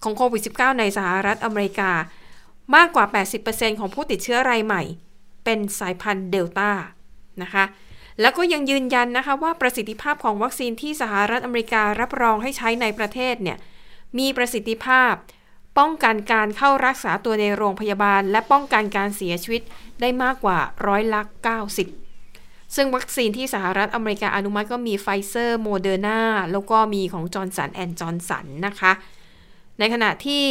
[0.04, 1.92] ของโควิด -19 ในสหรัฐอเมริกา
[2.76, 3.06] มากกว่า
[3.44, 4.84] 80%ของผู้ติดเชื้อรายใหม่
[5.46, 6.72] เป็นสายพันธุ์เดลต้า
[7.42, 7.64] นะคะ
[8.22, 13.58] แล้วก็ยังยืนยันนะคะว่าประสิทธิภาพของวัคซีนที่สหรัฐอเมริการับรองให้ใช้ในประเทศเนี่ย
[14.20, 15.14] มีประสิทธิภาพ
[15.78, 19.62] ป้องกันการเข้ารักษาตัวในโรงพยาบาล และป้องกันการเสียชีวิต
[20.02, 21.22] ได้มากกว่าร้อยละ
[21.98, 26.20] 90 ซึ่งวัคซีนที่สหรัฐอเมริกาอนุมัติก็มีไฟเซอร์โมเดอร์นา
[26.52, 28.92] แล้วก็มีของจอห์นสันแอนด์จอห์นสันนะคะ
[29.80, 30.46] ในขณะที่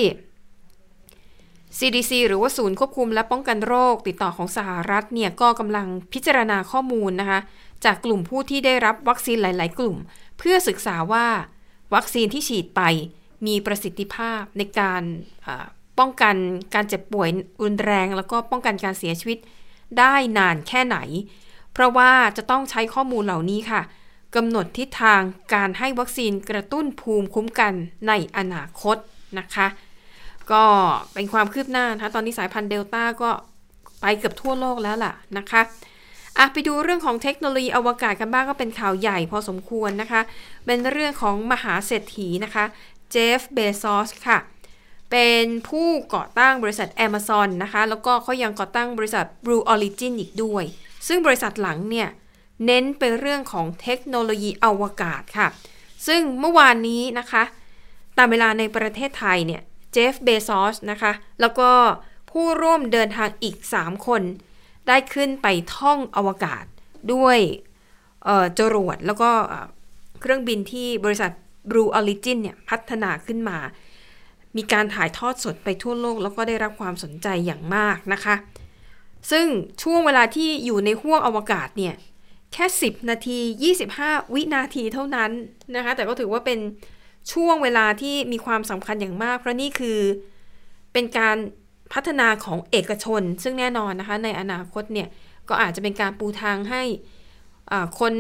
[1.79, 7.41] CDC หรือว่าศูนย์ควบคุมและป้องกันโรคติดต่อของสหรัฐเนี่ยก็กำลังพิจารณาข้อมูลนะคะ
[7.85, 9.97] จากกลุ่มผู้ที่ได้รับวัคซีนหลาย ๆ กลุ่ม
[10.39, 11.27] เพื่อศึกษาว่า
[11.95, 12.83] วัคซีนที่ฉีดไป
[13.47, 15.03] มีประสิทธิภาพในการ
[15.99, 16.37] ป้องกัน
[16.75, 17.29] การเจ็บป่วย
[17.63, 19.39] รุนแรง แล้วก็ป้องกันการเสียชีวิต
[19.99, 20.99] ได้นานแค่ไหน
[21.73, 23.83] เพราะว่าจะต้องใช้ข้อมูลเหล่านี้ค่ะ
[24.37, 25.21] กำหนดทิศทาง
[25.55, 27.73] การให้วัคซีนกระตุ้นภูมิคุ้มกัน
[28.09, 28.97] ในอนาคต
[29.39, 29.67] นะคะ
[30.53, 30.65] ก็
[31.15, 33.31] เป็นความคืบหน้านะคะตอนนี้สายพันธุ์เดลต้าก็
[34.01, 35.61] ไปเกือบทั่วโลกแล้วล่ะนะคะ
[36.39, 40.21] อะไปดูเรื่องของเทคโนโลยีอวกาศกันบ้างก็เป็นข่าวใหญ่พอสมควรนะคะ
[40.67, 42.65] เป็นเรื่องของมหาเศรษฐีนะคะ
[43.11, 44.39] เจฟ เบซอสค่ะ
[45.11, 50.65] เป็นผู้ก่อตั้งบริษัท Amazon นะคะ แล้วก็เขายังก่อตั้งบริษัท Blue Origin อีกด้วย
[51.07, 52.09] ซึ่งบริษัทหลังเนี่ย
[52.67, 55.49] เน้นไปเรื่องของเทคโนโลยีอวกาศค่ะ
[56.07, 57.43] ซึ่งเมื่อวานนี้นะคะ
[58.17, 61.71] ตามเวลาในประเทศไทยเนี่ย เจฟ เบซอสนะคะ แล้วก็
[62.31, 64.23] ผู้ร่วมเดินทางอีก 3 คน
[64.89, 65.47] ได้ขึ้นไป
[65.77, 66.65] ท่องอวกาศ
[67.13, 67.39] ด้วย
[68.59, 69.31] จรวดแล้วก็
[70.21, 71.31] เครื่องบินที่บริษัท
[71.71, 73.59] Blue Origin เนี่ยพัฒนาขึ้นมา
[74.57, 78.35] มีการถ่ายทอดสดไปทั่วโลก แล้วก็ได้รับความสนใจอย่างมากนะคะ
[79.31, 79.47] ซึ่ง
[79.83, 81.95] ช่วงเวลาที่อยู่ในห้วงอวกาศเนี่ย
[82.53, 83.39] แค่ 10 นาที
[83.87, 85.31] 25 วินาทีเท่านั้น
[85.77, 86.59] นะคะ แต่ก็ถือว่าเป็น
[87.33, 89.99] ช่วงเวลาที่มีความสำคัญอย่างมาก เพราะนี่คือ
[90.93, 91.37] เป็นการ
[91.93, 95.09] พัฒนาของเอกชน ซึ่งแน่นอนนะคะ ในอนาคตเนี่ย
[95.49, 96.83] ก็อาจจะเป็นการปูทางให้
[98.01, 98.15] คน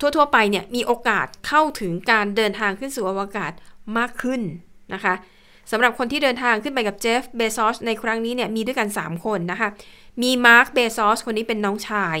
[0.00, 3.52] ทั่ว ๆ ไปเนี่ยมีโอกาสเข้าถึงการเดินทางขึ้นสู่อวกาศ
[3.98, 4.40] มากขึ้น
[4.94, 5.14] นะคะ
[5.70, 9.68] สำหรับคนที่เดินทางขึ้นไปกับเจฟ เบซอสในครั้งนี้เนี่ยมีด้วยกัน 3 คนนะคะ
[10.22, 12.18] มีมาร์ค เบซอสคนนี้เป็นน้องชาย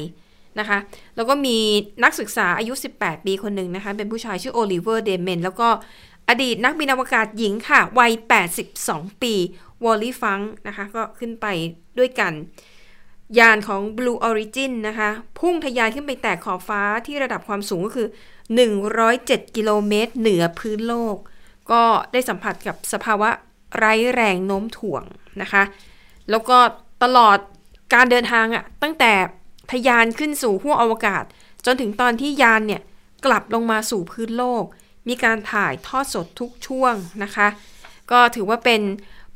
[0.58, 0.78] นะคะ
[1.16, 1.58] แล้วก็มี
[2.04, 5.68] นักศึกษาอายุ 18 ปีคนหนึ่งนะคะ เป็นผู้ชายชื่อโอลิเวอร์ เดเมน แล้วก็
[6.28, 8.12] อดีตนักบินอวกาศหญิงค่ะ วัย
[8.66, 9.34] 82 ปี
[9.84, 11.46] วอลลี่ฟังก์นะคะ ก็ขึ้นไป
[11.98, 12.32] ด้วยกัน
[13.38, 18.08] ยานของ Blue Origin นะคะ พุ่งทะยานขึ้นไปแตะขอบฟ้าที่ระดับความสูงก็คือ
[18.80, 21.16] 107 กิโลเมตร เหนือพื้นโลก
[21.72, 23.30] ก็ได้สัมผัสกับสภาวะ
[23.76, 25.04] ไร้แรงโน้มถ่วง
[25.42, 25.62] นะคะ
[26.30, 26.58] แล้วก็
[27.02, 27.38] ตลอด
[27.94, 29.12] การเดินทางอะตั้งแต่
[29.72, 31.24] ทะยานขึ้นสู่ห้วงอวกาศ
[31.66, 32.82] จนถึงตอนที่ยานเนี่ย
[33.24, 34.64] กลับลงมาสู่พื้นโลก
[35.08, 37.48] มีการถ่ายทอดสดทุกช่วงนะคะ
[38.10, 38.82] ก็ถือว่าเป็น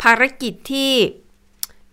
[0.02, 0.92] ภารกิจที่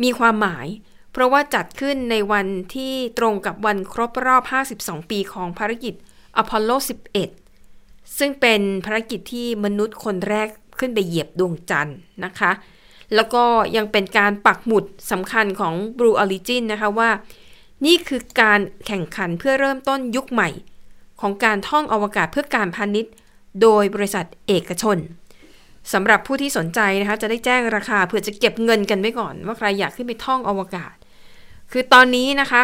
[0.03, 0.67] มีความหมาย
[1.11, 4.43] เพราะว่าจัดขึ้นในวันที่ตรงกับวันครบรอบ
[4.77, 5.93] 52 ปีของภารกิจ
[6.37, 6.71] อพอลโล
[7.43, 10.47] 11 ซึ่งเป็นภารกิจที่มนุษย์คนแรก
[10.79, 12.51] ขึ้นไปเหยียบดวงจันทร์นะคะ
[13.15, 13.43] แล้วก็
[13.75, 17.09] ยังเป็นการปักหมุดสำคัญของ Blue Origin นะคะว่า
[17.85, 20.49] นี่คือการแข่งขันเพื่อเริ่มต้นยุคใหม่
[21.21, 23.13] ของการท่องอวกาศเพื่อการพาณิชย์
[23.61, 24.97] โดยบริษัทเอกชน
[25.93, 30.95] สำหรับผู้ที่สนใจนะคะจะได้แจ้งราคาเพื่อจะเก็บเงินกันไว้ก่อน ว่าใครอยากขึ้นไปท่องอวกาศ
[31.71, 32.61] คือตอนนี้นะคะ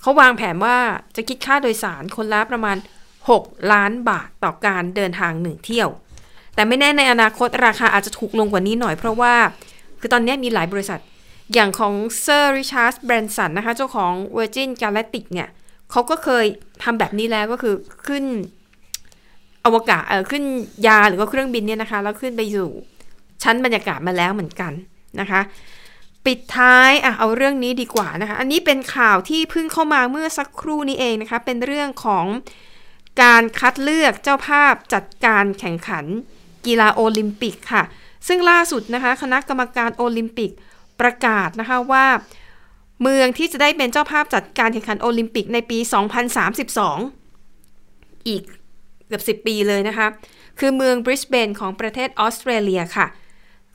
[0.00, 0.76] เขาวางแผนว่า
[1.16, 2.76] จะคิดค่าโดยสารคนละประมาณ
[3.24, 5.88] 6 ล้านบาทต่อการเดินทางหนึ่งเที่ยว
[6.54, 9.34] แต่ไม่แน่ในอนาคตราคาอาจจะถูกลงกว่านี้หน่อยเพราะว่า
[10.00, 11.00] คือตอนนี้มีหลายบริษัท
[11.54, 15.48] อย่างของเซอร์ริชาร์ดแบรนสันนะคะ เจ้าของ Virgin Galactic เนี่ย
[15.90, 16.44] เขาก็เคย
[16.82, 17.74] ทำแบบนี้แล้วก็คือ
[18.06, 18.24] ขึ้น
[19.64, 20.44] อวกาศเออขึ้น
[20.86, 22.68] ยาหรือว่าเครื่องบินเนี่ยนะคะ แล้วขึ้นไปอยู่
[23.42, 24.72] ชั้นบรรยากาศมาแล้วเหมือนกัน
[25.20, 25.40] นะคะ
[26.26, 32.26] ปิดท้ายอะเอาเรื่องนี้ดีกว่านะคะ อันนี้เป็นข่าวที่เพิ่งเข้ามาเมื่อสักครู่นี้เองนะคะ เป็นเรื่องของ
[33.22, 36.04] การคัดเลือกเจ้าภาพจัดการแข่งขัน
[36.66, 37.82] กีฬาโอลิมปิกค่ะ
[38.28, 40.50] ซึ่งล่าสุดนะคะ คณะกรรมการโอลิมปิก
[41.00, 42.06] ประกาศนะคะว่า
[43.02, 45.78] เมืองที่จะได้เป็นเจ้าภาพจัดการแข่งขันโอลิมปิกในปี
[47.42, 48.42] 2032 อีก
[49.06, 50.06] เกือบ 10 ปีเลยนะคะ
[50.58, 53.06] คือเมืองบริสเบนของประเทศออสเตรเลียค่ะ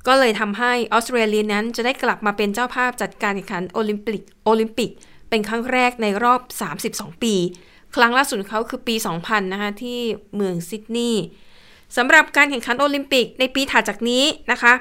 [0.07, 4.89] ก็เลยทำให้ออสเตรเลียนั้นจะได้กลับมาเป็นเจ้าภาพจัดการแข่งขันโอลิมปิกโอลิมปิก
[5.29, 6.39] เป็นครั้งแรกในรอบ
[6.81, 7.35] 32 ปี
[7.95, 9.99] ครั้งล่าสุดเขาคือปี 2000 นะคะที่
[10.35, 11.23] เมืองซิดนีย์
[11.97, 14.73] สำหรับการแข่งขันโอลิมปิกในปีถัดจากนี้นะคะ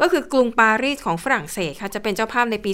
[0.00, 2.70] ก็คือกรุงปารีสของฝรั่งเศสค่ะจะเป็นเจ้าภาพในปี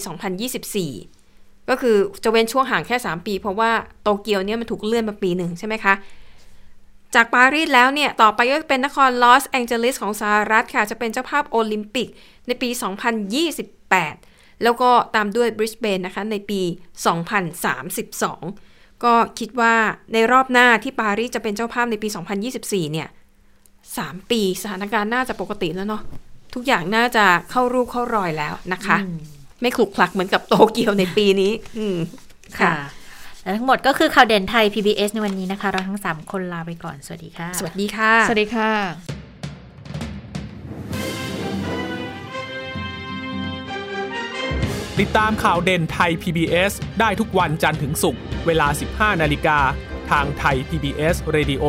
[0.82, 3.70] 2024 ก็คือจะเว้นช่วงห่างแค่ 3 ปี เพราะว่า
[4.02, 5.94] โตเกียวเนี่ยมันถูกเลื่อนมาปีหนึ่งใช่ไหมคะ
[7.16, 12.08] จากปารีสแล้วเนี่ย ต่อไปก็เป็นนครลอสแองเจลิสของสหรัฐค่ะ จะเป็นเจ้าภาพโอลิมปิก
[12.46, 12.68] ในปี
[13.86, 16.60] 2028 แล้วก็ตามด้วยบริสเบนนะคะ ในปี
[17.42, 19.74] 2032 ก็คิดว่า
[20.12, 22.08] ในรอบหน้าที่ปารีสจะเป็นเจ้าภาพในปี
[22.50, 23.08] 2024 เนี่ย
[23.70, 26.02] 3 ปีสถานการณ์น่าจะปกติแล้วเนาะ
[26.54, 28.96] ทุกอย่างน่าจะเข้ารูปเข้ารอยแล้วนะคะ
[29.60, 31.96] ไม่ขลุกคลักเหมือนกับโตเกียวในปีนี้ อืม
[32.58, 32.72] ค่ะ
[33.46, 38.70] และทั้งหมดก็คือข่าวเด่นไทย PBS ในวันนี้นะคะ เราทั้ง 3 คนลาไปก่อน สวัสดีค่ะ สวัสดีค่ะ สวัสดีค่ะ
[45.00, 48.68] ติดตามข่าวเด่นไทย PBS ได้ทุกวันจันทร์ถึงศุกร์เวลา
[49.14, 49.58] 15 นาฬิกา
[50.10, 51.64] ทางไทย PBS Radio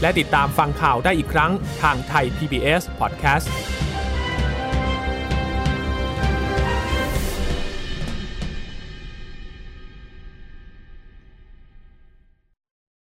[0.00, 1.52] และติดตามฟังข่าวได้อีกครั้ง
[1.82, 3.46] ทางไทย PBS Podcast